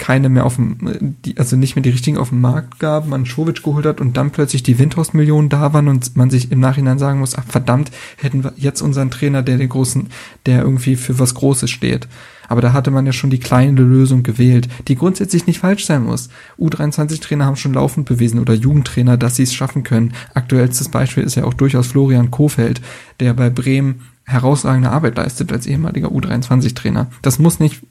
[0.00, 3.26] keine mehr auf dem, die, also nicht mehr die richtigen auf dem Markt gab, man
[3.26, 6.98] Schovic geholt hat und dann plötzlich die Windhorst-Millionen da waren und man sich im Nachhinein
[6.98, 10.08] sagen muss, ach verdammt, hätten wir jetzt unseren Trainer, der den großen,
[10.46, 12.08] der irgendwie für was Großes steht.
[12.48, 16.02] Aber da hatte man ja schon die kleine Lösung gewählt, die grundsätzlich nicht falsch sein
[16.02, 16.30] muss.
[16.58, 20.14] U23-Trainer haben schon laufend bewiesen oder Jugendtrainer, dass sie es schaffen können.
[20.34, 22.80] Aktuellstes Beispiel ist ja auch durchaus Florian Kofeld,
[23.20, 27.08] der bei Bremen herausragende Arbeit leistet als ehemaliger U23-Trainer.
[27.22, 27.82] Das muss nicht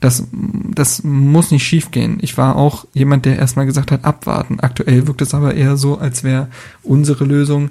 [0.00, 2.18] das, das muss nicht schiefgehen.
[2.20, 4.60] Ich war auch jemand, der erstmal gesagt hat, abwarten.
[4.60, 6.48] Aktuell wirkt es aber eher so, als wäre
[6.82, 7.70] unsere Lösung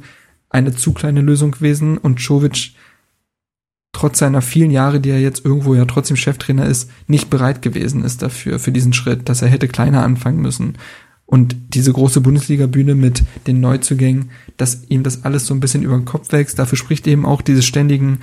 [0.49, 2.73] eine zu kleine Lösung gewesen und Jovic
[3.91, 8.03] trotz seiner vielen Jahre, die er jetzt irgendwo ja trotzdem Cheftrainer ist, nicht bereit gewesen
[8.03, 10.77] ist dafür, für diesen Schritt, dass er hätte kleiner anfangen müssen.
[11.25, 15.95] Und diese große Bundesliga-Bühne mit den Neuzugängen, dass ihm das alles so ein bisschen über
[15.95, 18.19] den Kopf wächst, dafür spricht eben auch diese ständigen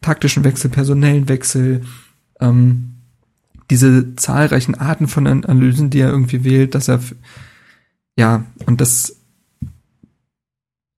[0.00, 1.82] taktischen Wechsel, personellen Wechsel,
[2.40, 2.91] ähm,
[3.70, 7.00] diese zahlreichen Arten von Analysen, die er irgendwie wählt, dass er
[8.16, 9.16] ja, und das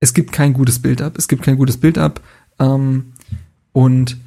[0.04, 1.14] es gibt kein gutes Bild ab.
[1.16, 2.20] Es gibt kein gutes Bild ab.
[2.58, 3.14] Ähm,
[3.72, 4.18] und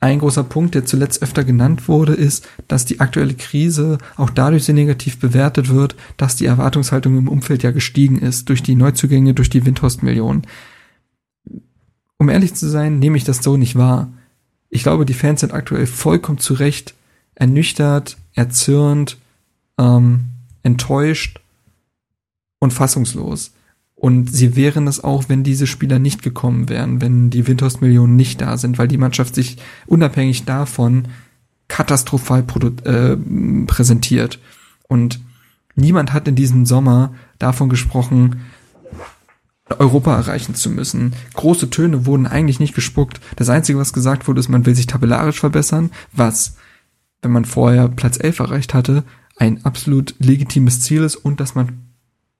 [0.00, 4.64] ein großer Punkt, der zuletzt öfter genannt wurde, ist, dass die aktuelle Krise auch dadurch
[4.64, 9.34] sehr negativ bewertet wird, dass die Erwartungshaltung im Umfeld ja gestiegen ist durch die Neuzugänge,
[9.34, 10.46] durch die Windhorst-Millionen.
[12.16, 14.08] Um ehrlich zu sein, nehme ich das so nicht wahr.
[14.70, 16.94] Ich glaube, die Fans sind aktuell vollkommen zu Recht
[17.38, 19.16] ernüchtert, erzürnt,
[19.78, 20.24] ähm,
[20.62, 21.40] enttäuscht
[22.58, 23.52] und fassungslos.
[23.94, 28.40] Und sie wären es auch, wenn diese Spieler nicht gekommen wären, wenn die Windhorst-Millionen nicht
[28.40, 31.08] da sind, weil die Mannschaft sich unabhängig davon
[31.68, 32.44] katastrophal
[32.84, 33.16] äh,
[33.66, 34.38] präsentiert.
[34.88, 35.20] Und
[35.74, 38.40] niemand hat in diesem Sommer davon gesprochen,
[39.78, 41.12] Europa erreichen zu müssen.
[41.34, 43.20] Große Töne wurden eigentlich nicht gespuckt.
[43.36, 46.56] Das Einzige, was gesagt wurde, ist, man will sich tabellarisch verbessern, was
[47.22, 49.04] wenn man vorher Platz 11 erreicht hatte,
[49.36, 51.88] ein absolut legitimes Ziel ist und dass man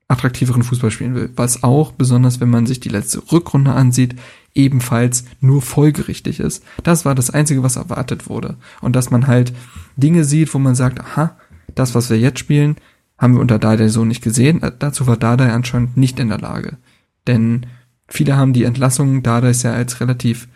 [0.09, 1.31] attraktiveren Fußball spielen will.
[1.37, 4.17] Was auch, besonders wenn man sich die letzte Rückrunde ansieht,
[4.55, 6.65] ebenfalls nur folgerichtig ist.
[6.83, 8.57] Das war das Einzige, was erwartet wurde.
[8.81, 9.53] Und dass man halt
[9.97, 11.37] Dinge sieht, wo man sagt, aha,
[11.75, 12.77] das, was wir jetzt spielen,
[13.19, 14.63] haben wir unter Dada so nicht gesehen.
[14.79, 16.79] Dazu war Dada anscheinend nicht in der Lage.
[17.27, 17.67] Denn
[18.09, 20.49] viele haben die Entlassung ist ja als relativ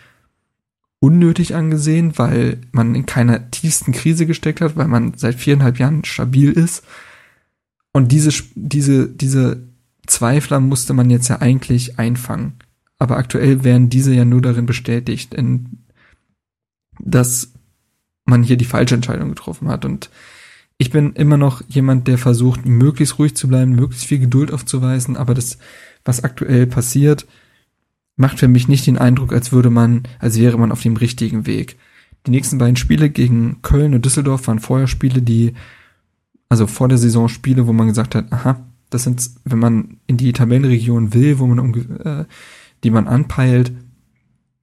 [1.03, 6.05] unnötig angesehen, weil man in keiner tiefsten Krise gesteckt hat, weil man seit viereinhalb Jahren
[6.05, 6.85] stabil ist.
[7.93, 9.65] Und diese, diese, diese
[10.07, 12.53] Zweifler musste man jetzt ja eigentlich einfangen.
[13.01, 15.81] Aber aktuell werden diese ja nur darin bestätigt, in,
[17.01, 17.53] dass
[18.25, 19.85] man hier die falsche Entscheidung getroffen hat.
[19.85, 20.09] Und
[20.79, 25.17] ich bin immer noch jemand, der versucht, möglichst ruhig zu bleiben, möglichst viel Geduld aufzuweisen,
[25.17, 25.59] aber das,
[26.05, 27.27] was aktuell passiert,
[28.23, 31.45] macht für mich nicht den Eindruck, als würde man, als wäre man auf dem richtigen
[31.45, 31.77] Weg.
[32.25, 35.55] Die nächsten beiden Spiele gegen Köln und Düsseldorf waren vorher Spiele, die,
[36.49, 40.19] also vor der Saison Spiele, wo man gesagt hat, aha, das sind, wenn man in
[40.19, 42.25] die Tabellenregion will, wo man um, äh,
[42.85, 43.73] die man anpeilt,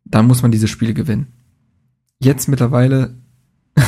[0.05, 1.27] dann muss man diese Spiele gewinnen.
[2.21, 3.15] Jetzt mittlerweile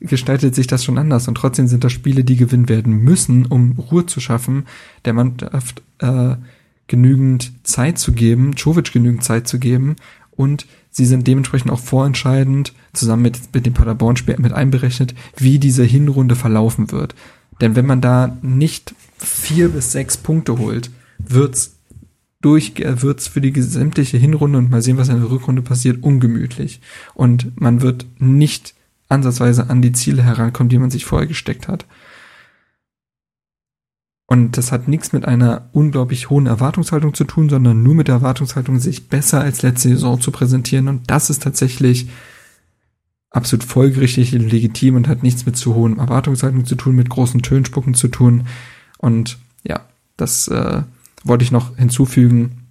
[0.00, 3.78] gestaltet sich das schon anders und trotzdem sind das Spiele, die gewinnen werden müssen, um
[3.78, 4.66] Ruhe zu schaffen,
[5.04, 6.34] der Mannschaft äh,
[6.86, 9.96] genügend Zeit zu geben, Jovic genügend Zeit zu geben
[10.30, 15.84] und sie sind dementsprechend auch vorentscheidend, zusammen mit, mit dem Paderborn-Spiel mit einberechnet, wie diese
[15.84, 17.14] Hinrunde verlaufen wird.
[17.60, 21.76] Denn wenn man da nicht vier bis sechs Punkte holt, wird's
[22.42, 26.02] durch, äh, wird's für die gesamtliche Hinrunde und mal sehen, was in der Rückrunde passiert,
[26.02, 26.80] ungemütlich.
[27.14, 28.74] Und man wird nicht
[29.08, 31.86] ansatzweise an die Ziele herankommen, die man sich vorher gesteckt hat.
[34.26, 38.16] Und das hat nichts mit einer unglaublich hohen Erwartungshaltung zu tun, sondern nur mit der
[38.16, 40.88] Erwartungshaltung, sich besser als letzte Saison zu präsentieren.
[40.88, 42.08] Und das ist tatsächlich
[43.30, 47.42] absolut folgerichtig und legitim und hat nichts mit zu hohen Erwartungshaltung zu tun, mit großen
[47.42, 48.48] Tönspucken zu tun.
[48.98, 49.82] Und ja,
[50.16, 50.82] das äh,
[51.22, 52.66] wollte ich noch hinzufügen.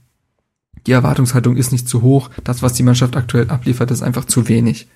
[0.87, 2.29] Die Erwartungshaltung ist nicht zu hoch.
[2.43, 4.87] Das, was die Mannschaft aktuell abliefert, ist einfach zu wenig.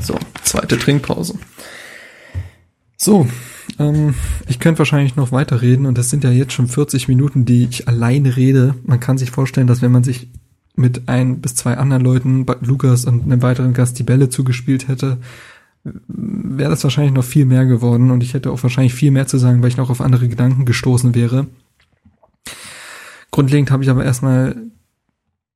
[0.00, 1.38] So, zweite Trinkpause.
[3.02, 3.26] So,
[3.78, 4.14] ähm,
[4.46, 7.88] ich könnte wahrscheinlich noch weiterreden und das sind ja jetzt schon 40 Minuten, die ich
[7.88, 8.74] alleine rede.
[8.84, 10.28] Man kann sich vorstellen, dass wenn man sich
[10.76, 15.16] mit ein bis zwei anderen Leuten, Lukas und einem weiteren Gast die Bälle zugespielt hätte,
[15.82, 19.38] wäre das wahrscheinlich noch viel mehr geworden und ich hätte auch wahrscheinlich viel mehr zu
[19.38, 21.46] sagen, weil ich noch auf andere Gedanken gestoßen wäre.
[23.30, 24.56] Grundlegend habe ich aber erstmal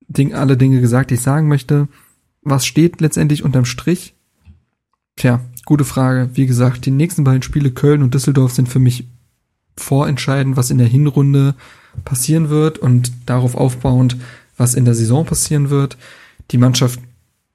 [0.09, 1.89] Ding, alle Dinge gesagt, die ich sagen möchte.
[2.41, 4.15] Was steht letztendlich unterm Strich?
[5.17, 6.31] Tja, Gute Frage.
[6.35, 9.07] Wie gesagt, die nächsten beiden Spiele Köln und Düsseldorf sind für mich
[9.77, 11.55] vorentscheidend, was in der Hinrunde
[12.05, 14.17] passieren wird und darauf aufbauend,
[14.57, 15.97] was in der Saison passieren wird.
[16.51, 17.01] Die Mannschaft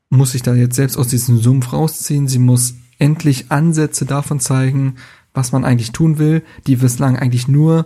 [0.10, 2.28] muss sich da jetzt selbst aus diesem Sumpf rausziehen.
[2.28, 4.96] Sie muss endlich Ansätze davon zeigen,
[5.34, 7.86] was man eigentlich tun will, die bislang eigentlich nur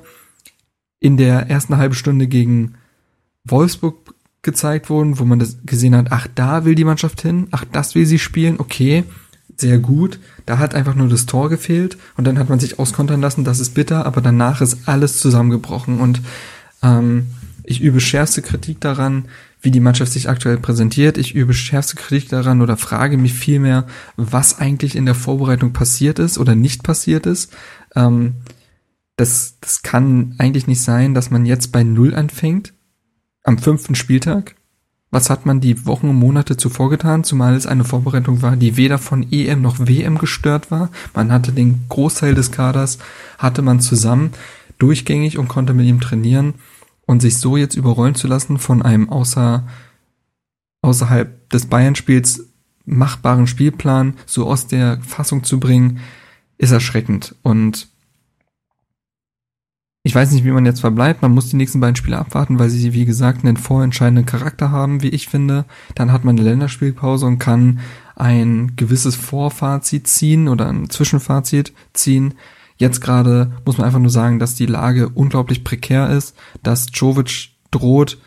[0.99, 2.76] in der ersten halben Stunde gegen
[3.43, 7.65] Wolfsburg gezeigt wurden, wo man das gesehen hat, ach, da will die Mannschaft hin, ach,
[7.71, 9.03] das will sie spielen, okay,
[9.64, 10.20] sehr gut.
[10.45, 13.45] Da hat einfach nur das Tor gefehlt und dann hat man sich auskontern lassen.
[13.45, 16.22] Das ist bitter, aber danach ist alles zusammengebrochen und
[16.84, 17.28] ähm,
[17.64, 19.30] ich übe schärfste Kritik daran,
[19.61, 21.18] wie die Mannschaft sich aktuell präsentiert.
[21.18, 23.88] Ich übe schärfste Kritik daran oder frage mich vielmehr,
[24.18, 27.53] was eigentlich in der Vorbereitung passiert ist oder nicht passiert ist.
[27.95, 28.34] Ähm,
[29.16, 32.74] das, das kann eigentlich nicht sein, dass man jetzt bei Null anfängt
[33.43, 34.55] am fünften Spieltag
[35.14, 38.78] was hat man die Wochen und Monate zuvor getan, zumal es eine Vorbereitung war, die
[38.78, 40.89] weder von EM noch WM gestört war.
[41.14, 42.97] Man hatte den Großteil des Kaders,
[43.38, 44.32] hatte man zusammen
[44.80, 46.55] durchgängig und konnte mit ihm trainieren.
[47.05, 49.68] Und sich so jetzt überrollen zu lassen von einem außer,
[50.82, 52.47] außerhalb des Bayern-Spiels
[52.86, 55.99] machbaren Spielplan so aus der Fassung zu bringen,
[56.57, 57.36] ist erschreckend.
[57.43, 57.88] Und
[60.06, 61.22] ich weiß nicht, wie man jetzt verbleibt.
[61.22, 65.01] Man muss die nächsten beiden Spiele abwarten, weil sie, wie gesagt, einen vorentscheidenden Charakter haben,
[65.01, 65.64] wie ich finde.
[65.95, 67.80] Dann hat man eine Länderspielpause und kann
[68.18, 72.34] ein gewisses Vorfazit ziehen oder ein Zwischenfazit ziehen.
[72.76, 77.51] Jetzt gerade muss man einfach nur sagen, dass die Lage unglaublich prekär ist, dass Jovic
[77.72, 78.18] droht,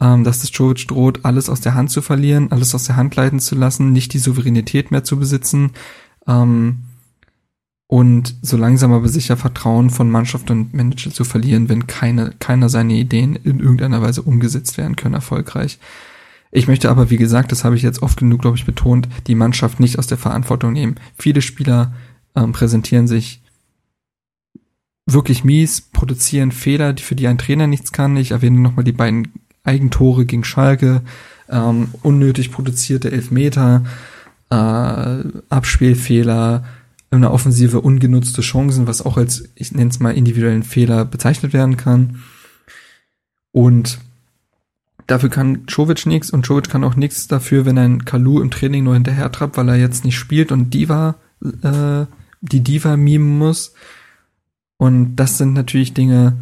[0.00, 3.14] ähm, dass das Jovic droht, alles aus der Hand zu verlieren, alles aus der Hand
[3.14, 5.70] leiten zu lassen, nicht die Souveränität mehr zu besitzen.
[6.26, 6.85] Ähm,
[7.88, 12.68] und so langsam aber sicher Vertrauen von Mannschaft und Manager zu verlieren, wenn keine, keiner
[12.68, 15.78] seiner Ideen in irgendeiner Weise umgesetzt werden können, erfolgreich.
[16.50, 19.34] Ich möchte aber, wie gesagt, das habe ich jetzt oft genug, glaube ich, betont, die
[19.34, 20.96] Mannschaft nicht aus der Verantwortung nehmen.
[21.16, 21.92] Viele Spieler
[22.34, 23.42] ähm, präsentieren sich
[25.06, 28.16] wirklich mies, produzieren Fehler, für die ein Trainer nichts kann.
[28.16, 29.32] Ich erwähne nochmal die beiden
[29.62, 31.02] Eigentore gegen Schalke,
[31.48, 33.84] ähm, unnötig produzierte Elfmeter,
[34.50, 34.56] äh,
[35.48, 36.64] Abspielfehler,
[37.10, 41.52] in der Offensive ungenutzte Chancen, was auch als, ich nenne es mal, individuellen Fehler bezeichnet
[41.52, 42.22] werden kann.
[43.52, 43.98] Und
[45.06, 48.84] dafür kann Jovic nichts und Jovic kann auch nichts dafür, wenn ein Kalu im Training
[48.84, 51.16] nur hinterher trappt, weil er jetzt nicht spielt und Diva,
[51.62, 52.06] äh,
[52.40, 53.74] die Diva mimen muss.
[54.76, 56.36] Und das sind natürlich Dinge,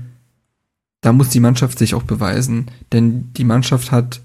[1.03, 4.23] da muss die Mannschaft sich auch beweisen, denn die Mannschaft hat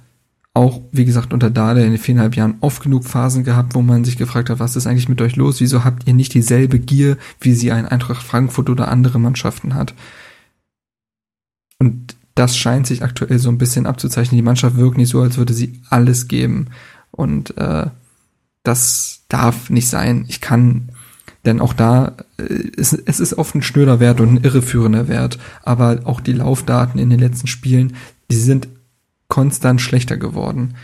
[0.54, 4.04] auch, wie gesagt, unter Dade in den viereinhalb Jahren oft genug Phasen gehabt, wo man
[4.04, 5.60] sich gefragt hat, was ist eigentlich mit euch los?
[5.60, 9.94] Wieso habt ihr nicht dieselbe Gier, wie sie ein Eintracht Frankfurt oder andere Mannschaften hat?
[11.78, 14.38] Und das scheint sich aktuell so ein bisschen abzuzeichnen.
[14.38, 16.68] Die Mannschaft wirkt nicht so, als würde sie alles geben.
[17.12, 17.88] Und äh,
[18.64, 20.26] das darf nicht sein.
[20.28, 20.90] Ich kann,
[21.46, 25.38] denn auch da, äh, es, es ist oft ein schnöder Wert und ein irreführender Wert,
[25.64, 27.96] aber auch die Laufdaten in den letzten Spielen,
[28.32, 28.68] die sind
[29.30, 30.76] konstant schlechter geworden.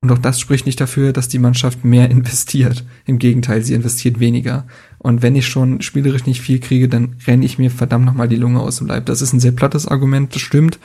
[0.00, 2.84] Und auch das spricht nicht dafür, dass die Mannschaft mehr investiert.
[3.06, 4.66] Im Gegenteil, sie investiert weniger.
[4.98, 8.36] Und wenn ich schon spielerisch nicht viel kriege, dann renne ich mir verdammt nochmal die
[8.36, 9.06] Lunge aus dem Leib.
[9.06, 10.78] Das ist ein sehr plattes Argument, das stimmt.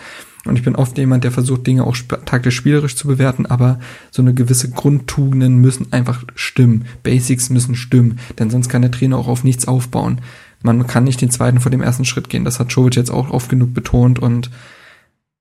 [0.45, 3.79] Und ich bin oft jemand, der versucht, Dinge auch taktisch spielerisch zu bewerten, aber
[4.09, 6.85] so eine gewisse Grundtugenden müssen einfach stimmen.
[7.03, 10.21] Basics müssen stimmen, denn sonst kann der Trainer auch auf nichts aufbauen.
[10.63, 12.45] Man kann nicht den zweiten vor dem ersten Schritt gehen.
[12.45, 14.49] Das hat Jovic jetzt auch oft genug betont und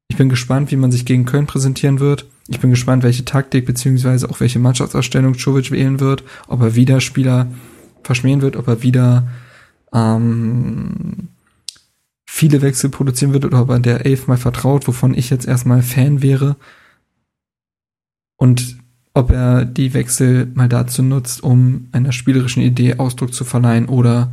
[0.09, 2.27] ich bin gespannt, wie man sich gegen Köln präsentieren wird.
[2.49, 7.01] Ich bin gespannt, welche Taktik beziehungsweise auch welche Mannschaftsausstellung Czovic wählen wird, ob er wieder
[7.01, 7.47] Spieler
[8.03, 9.29] verschmähen wird, ob er wieder
[9.93, 11.29] ähm,
[12.27, 15.83] viele Wechsel produzieren wird oder ob er der Elf mal vertraut, wovon ich jetzt erstmal
[15.83, 16.57] Fan wäre.
[18.37, 18.79] Und
[19.13, 24.33] ob er die Wechsel mal dazu nutzt, um einer spielerischen Idee Ausdruck zu verleihen oder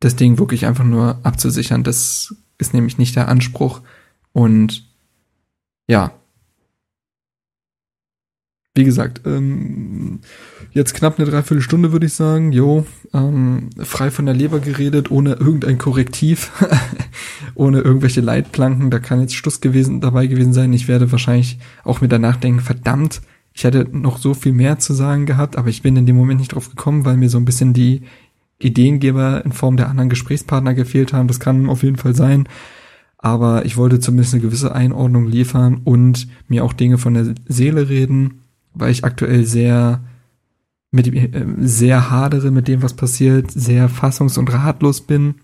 [0.00, 1.84] das Ding wirklich einfach nur abzusichern.
[1.84, 3.82] Das ist nämlich nicht der Anspruch.
[4.32, 4.84] Und
[5.88, 6.12] ja,
[8.74, 10.20] wie gesagt, ähm,
[10.72, 12.52] jetzt knapp eine Dreiviertelstunde würde ich sagen.
[12.52, 16.52] Jo, ähm, frei von der Leber geredet, ohne irgendein Korrektiv,
[17.56, 18.90] ohne irgendwelche Leitplanken.
[18.90, 20.72] Da kann jetzt Schluss gewesen, dabei gewesen sein.
[20.72, 23.22] Ich werde wahrscheinlich auch mit danach denken, verdammt,
[23.52, 26.38] ich hätte noch so viel mehr zu sagen gehabt, aber ich bin in dem Moment
[26.38, 28.02] nicht drauf gekommen, weil mir so ein bisschen die
[28.60, 31.26] Ideengeber in Form der anderen Gesprächspartner gefehlt haben.
[31.26, 32.48] Das kann auf jeden Fall sein.
[33.22, 37.88] Aber ich wollte zumindest eine gewisse Einordnung liefern und mir auch Dinge von der Seele
[37.88, 38.40] reden
[38.74, 40.02] weil ich aktuell sehr
[40.90, 45.36] mit äh, sehr hadere mit dem, was passiert, sehr fassungs- und ratlos bin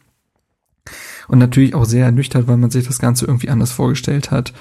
[1.28, 4.52] und natürlich auch sehr ernüchtert, weil man sich das Ganze irgendwie anders vorgestellt hat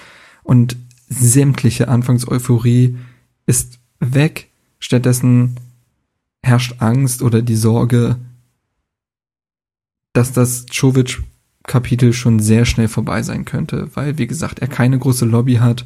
[0.43, 2.97] und sämtliche Anfangseuphorie
[3.45, 4.49] ist weg.
[4.80, 5.55] Stattdessen
[6.43, 8.18] herrscht Angst oder die Sorge,
[10.13, 11.24] dass das Chovic
[11.68, 15.86] Kapitel schon sehr schnell vorbei sein könnte, weil, wie gesagt, er keine große Lobby hat.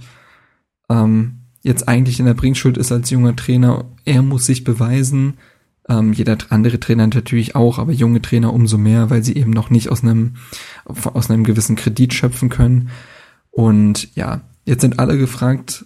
[0.90, 3.86] Ähm, jetzt eigentlich in der Bringschuld ist als junger Trainer.
[4.06, 5.36] Er muss sich beweisen.
[5.88, 9.70] Ähm, jeder andere Trainer natürlich auch, aber junge Trainer umso mehr, weil sie eben noch
[9.70, 10.36] nicht aus einem,
[10.86, 12.90] aus einem gewissen Kredit schöpfen können.
[13.52, 15.86] Und ja, jetzt sind alle gefragt,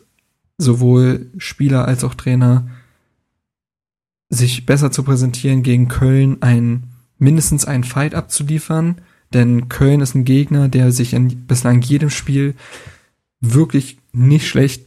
[0.58, 2.68] sowohl Spieler als auch Trainer,
[4.30, 6.84] sich besser zu präsentieren gegen Köln, ein,
[7.18, 9.02] mindestens einen Fight abzuliefern,
[9.34, 12.56] denn Köln ist ein Gegner, der sich in bislang jedem Spiel
[13.42, 14.86] wirklich nicht schlecht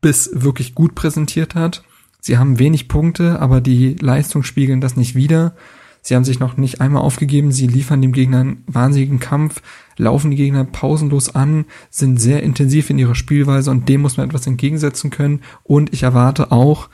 [0.00, 1.84] bis wirklich gut präsentiert hat.
[2.20, 5.54] Sie haben wenig Punkte, aber die Leistung spiegeln das nicht wider.
[6.02, 7.52] Sie haben sich noch nicht einmal aufgegeben.
[7.52, 9.62] Sie liefern dem Gegner einen wahnsinnigen Kampf,
[9.96, 14.28] laufen die Gegner pausenlos an, sind sehr intensiv in ihrer Spielweise und dem muss man
[14.28, 15.42] etwas entgegensetzen können.
[15.62, 16.88] Und ich erwarte auch,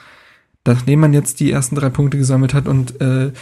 [0.66, 3.32] nachdem man jetzt die ersten drei Punkte gesammelt hat und äh,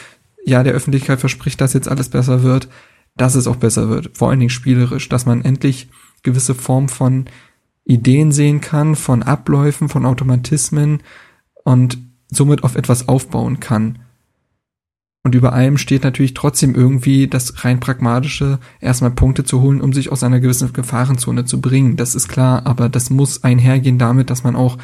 [0.45, 2.69] ja, der Öffentlichkeit verspricht, dass jetzt alles besser wird,
[3.17, 4.17] dass es auch besser wird.
[4.17, 5.89] Vor allen Dingen spielerisch, dass man endlich
[6.23, 7.27] gewisse Form von
[7.85, 11.03] Ideen sehen kann, von Abläufen, von Automatismen
[11.65, 11.99] und
[12.29, 14.01] somit auf etwas aufbauen kann.
[15.23, 19.93] Und über allem steht natürlich trotzdem irgendwie das rein pragmatische, erstmal Punkte zu holen, um
[19.93, 21.97] sich aus einer gewissen Gefahrenzone zu bringen.
[21.97, 24.79] Das ist klar, aber das muss einhergehen damit, dass man auch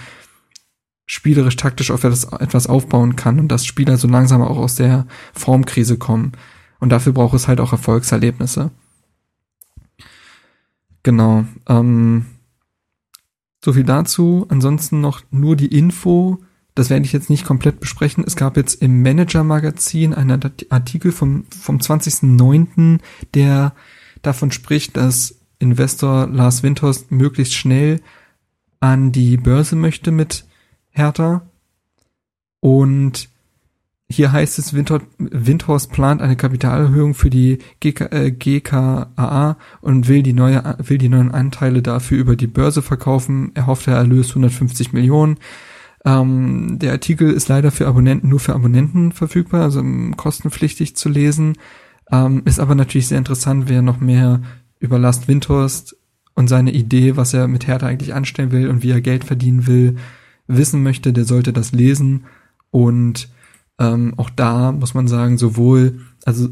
[1.07, 5.97] spielerisch taktisch auf etwas, aufbauen kann und dass Spieler so langsam auch aus der Formkrise
[5.97, 6.33] kommen.
[6.83, 8.73] Und dafür braucht es halt auch Erfolgserlebnisse.
[11.05, 11.45] Genau.
[11.69, 12.27] Ähm,
[13.65, 14.47] so viel dazu.
[14.49, 16.41] Ansonsten noch nur die Info.
[16.75, 18.25] Das werde ich jetzt nicht komplett besprechen.
[18.27, 22.99] Es gab jetzt im Manager-Magazin einen Artikel vom, vom 20.09.,
[23.33, 23.75] der
[24.23, 28.01] davon spricht, dass Investor Lars Windhorst möglichst schnell
[28.81, 30.47] an die Börse möchte mit
[30.91, 31.43] Hertha.
[32.59, 33.29] Und
[34.13, 40.33] hier heißt es, Windhorst plant eine Kapitalerhöhung für die GK, äh, GKAA und will die,
[40.33, 43.53] neue, will die neuen Anteile dafür über die Börse verkaufen.
[43.55, 45.39] Er hofft, der Erlös 150 Millionen.
[46.05, 49.83] Ähm, der Artikel ist leider für Abonnenten nur für Abonnenten verfügbar, also
[50.17, 51.55] kostenpflichtig zu lesen.
[52.11, 54.43] Ähm, ist aber natürlich sehr interessant, wer noch mehr
[54.79, 55.97] über Last Windhorst
[56.35, 59.67] und seine Idee, was er mit Hertha eigentlich anstellen will und wie er Geld verdienen
[59.67, 59.97] will,
[60.47, 62.25] wissen möchte, der sollte das lesen
[62.71, 63.29] und
[63.83, 66.49] ähm, auch da muss man sagen, sowohl, also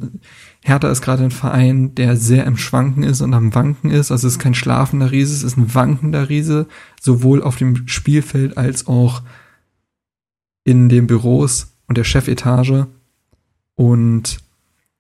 [0.63, 4.11] Hertha ist gerade ein Verein, der sehr im Schwanken ist und am Wanken ist.
[4.11, 6.67] Also es ist kein schlafender Riese, es ist ein wankender Riese,
[7.01, 9.23] sowohl auf dem Spielfeld als auch
[10.65, 12.89] in den Büros und der Chefetage.
[13.77, 14.41] Und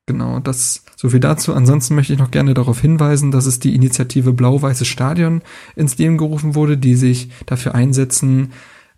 [0.06, 1.54] Genau, das so viel dazu.
[1.54, 5.40] Ansonsten möchte ich noch gerne darauf hinweisen, dass es die Initiative Blau-Weißes Stadion
[5.76, 8.50] ins Leben gerufen wurde, die sich dafür einsetzen,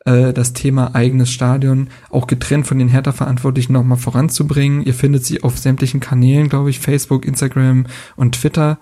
[0.04, 4.82] äh, das Thema eigenes Stadion auch getrennt von den Hertha-Verantwortlichen nochmal voranzubringen.
[4.82, 7.86] Ihr findet sie auf sämtlichen Kanälen, glaube ich, Facebook, Instagram
[8.16, 8.78] und Twitter.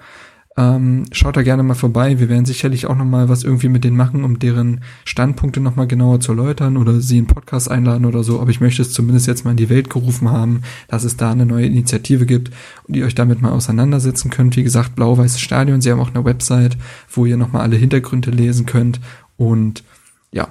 [0.57, 2.19] Ähm, schaut da gerne mal vorbei.
[2.19, 6.21] Wir werden sicherlich auch nochmal was irgendwie mit denen machen, um deren Standpunkte nochmal genauer
[6.21, 8.41] zu erläutern oder sie in Podcast einladen oder so.
[8.41, 11.31] Aber ich möchte es zumindest jetzt mal in die Welt gerufen haben, dass es da
[11.31, 12.51] eine neue Initiative gibt
[12.87, 14.57] und ihr euch damit mal auseinandersetzen könnt.
[14.57, 15.81] Wie gesagt, Blau-Weißes Stadion.
[15.81, 16.77] Sie haben auch eine Website,
[17.11, 19.01] wo ihr nochmal alle Hintergründe lesen könnt.
[19.37, 19.85] Und
[20.33, 20.49] ja,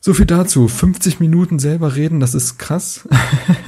[0.00, 0.68] so viel dazu.
[0.68, 3.08] 50 Minuten selber reden, das ist krass.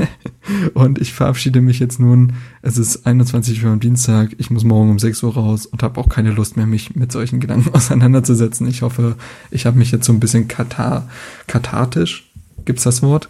[0.75, 2.35] und ich verabschiede mich jetzt nun.
[2.63, 4.31] Es ist 21 Uhr am Dienstag.
[4.39, 7.13] Ich muss morgen um 6 Uhr raus und habe auch keine Lust mehr, mich mit
[7.13, 8.67] solchen Gedanken auseinanderzusetzen.
[8.69, 9.17] Ich hoffe,
[9.51, 11.09] ich habe mich jetzt so ein bisschen katar
[11.47, 12.31] kathartisch.
[12.65, 13.29] Gibt's das Wort?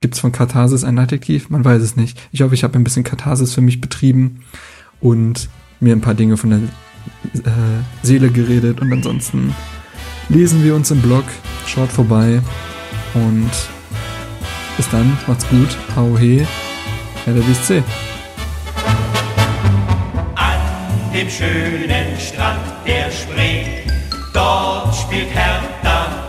[0.00, 1.50] Gibt's von Katharsis ein Adjektiv?
[1.50, 2.20] Man weiß es nicht.
[2.30, 4.40] Ich hoffe, ich habe ein bisschen Katharsis für mich betrieben
[5.00, 5.48] und
[5.80, 9.54] mir ein paar Dinge von der äh, Seele geredet und ansonsten
[10.28, 11.24] lesen wir uns im Blog.
[11.66, 12.40] Schaut vorbei
[13.14, 13.50] und
[14.76, 16.46] bis dann, macht's gut, hau he,
[17.24, 17.82] Herr der BSC.
[20.34, 23.86] An dem schönen Strand der Spree,
[24.32, 26.23] dort spielt Hertha